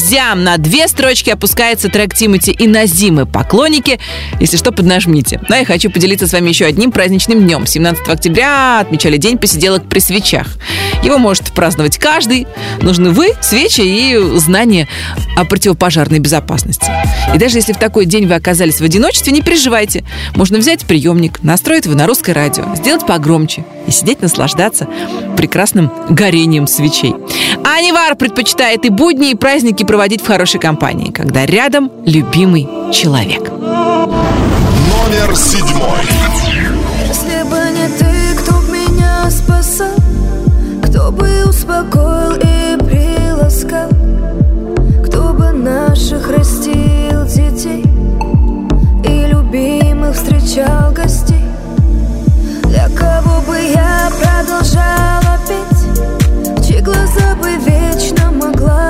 Нельзя! 0.09 0.33
На 0.33 0.57
две 0.57 0.87
строчки 0.87 1.29
опускается 1.29 1.87
трек 1.87 2.15
Тимати 2.15 2.49
и 2.49 2.65
Назимы. 2.65 3.27
Поклонники, 3.27 3.99
если 4.39 4.57
что, 4.57 4.71
поднажмите. 4.71 5.39
Но 5.49 5.55
я 5.55 5.65
хочу 5.65 5.91
поделиться 5.91 6.25
с 6.25 6.33
вами 6.33 6.49
еще 6.49 6.65
одним 6.65 6.91
праздничным 6.91 7.41
днем. 7.41 7.67
17 7.67 8.07
октября 8.07 8.79
отмечали 8.79 9.17
День 9.17 9.37
посиделок 9.37 9.87
при 9.87 9.99
свечах. 9.99 10.47
Его 11.03 11.17
может 11.17 11.53
праздновать 11.53 11.97
каждый. 11.97 12.47
Нужны 12.81 13.11
вы, 13.11 13.33
свечи 13.41 13.81
и 13.81 14.17
знания 14.39 14.87
о 15.37 15.45
противопожарной 15.45 16.19
безопасности. 16.19 16.91
И 17.33 17.37
даже 17.37 17.57
если 17.57 17.73
в 17.73 17.77
такой 17.77 18.05
день 18.05 18.27
вы 18.27 18.35
оказались 18.35 18.79
в 18.79 18.83
одиночестве, 18.83 19.31
не 19.31 19.41
переживайте. 19.41 20.03
Можно 20.35 20.57
взять 20.57 20.85
приемник, 20.85 21.41
настроить 21.43 21.85
его 21.85 21.95
на 21.95 22.07
русское 22.07 22.33
радио, 22.33 22.75
сделать 22.75 23.05
погромче 23.05 23.63
и 23.87 23.91
сидеть 23.91 24.21
наслаждаться 24.21 24.87
прекрасным 25.37 25.91
горением 26.09 26.67
свечей. 26.67 27.15
Анивар 27.63 28.15
предпочитает 28.15 28.85
и 28.85 28.89
будни, 28.89 29.31
и 29.31 29.35
праздники 29.35 29.83
проводить 29.83 30.21
в 30.21 30.27
хорошей 30.27 30.59
компании, 30.59 31.11
когда 31.11 31.45
рядом 31.45 31.91
любимый 32.05 32.67
человек. 32.91 33.49
Номер 33.49 35.35
седьмой. 35.35 36.18
Кто 41.09 41.17
бы 41.17 41.43
успокоил 41.49 42.35
и 42.35 42.77
приласкал 42.85 43.89
Кто 45.07 45.33
бы 45.33 45.51
наших 45.51 46.29
растил 46.29 47.25
детей 47.25 47.83
И 49.03 49.25
любимых 49.25 50.13
встречал 50.13 50.91
гостей. 50.91 51.43
Для 52.65 52.87
кого 52.89 53.41
бы 53.41 53.57
я 53.57 54.11
продолжала 54.21 55.39
петь 55.47 56.67
чьи 56.67 56.79
глаза 56.79 57.35
бы 57.41 57.55
вечно 57.55 58.29
могла 58.29 58.88